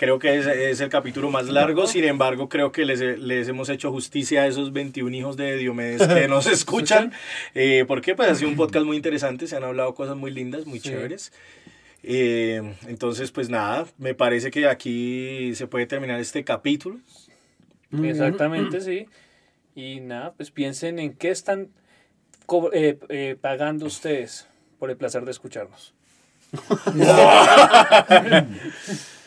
[0.00, 3.68] Creo que es, es el capítulo más largo, sin embargo, creo que les, les hemos
[3.68, 7.12] hecho justicia a esos 21 hijos de Diomedes que nos escuchan.
[7.54, 10.64] Eh, porque pues ha sido un podcast muy interesante, se han hablado cosas muy lindas,
[10.64, 11.34] muy chéveres.
[12.02, 16.98] Eh, entonces, pues nada, me parece que aquí se puede terminar este capítulo.
[18.02, 19.06] Exactamente, sí.
[19.74, 21.68] Y nada, pues piensen en qué están
[22.72, 24.48] eh, eh, pagando ustedes
[24.78, 25.92] por el placer de escucharnos.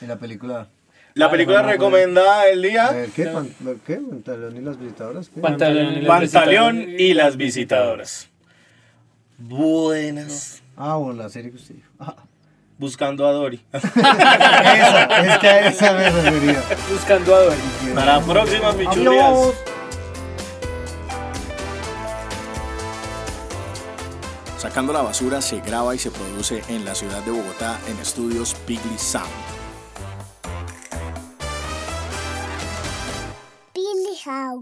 [0.01, 0.67] En la película.
[1.15, 3.25] La Ah, película bueno, recomendada del A día, ver, ¿qué?
[3.27, 3.53] Pan-
[3.85, 3.95] ¿Qué?
[3.97, 5.29] ¿Pantalón y las visitadoras?
[5.29, 5.39] ¿Qué?
[5.41, 7.01] Pantalón y las Pantaleón visitadoras.
[7.01, 8.27] y las visitadoras.
[9.37, 10.61] Buenas.
[10.75, 11.87] Ah, bueno, la serie que usted dijo.
[11.99, 12.15] Ah,
[12.79, 13.61] Buscando a Dory.
[13.71, 13.83] esa,
[15.33, 16.63] es que a esa me refería.
[16.91, 17.57] Buscando a Dory.
[17.89, 18.73] Hasta la próxima,
[24.63, 28.55] Sacando la basura se graba y se produce en la ciudad de Bogotá en estudios
[28.65, 29.27] Pigly Sound.
[33.75, 34.61] Billy House.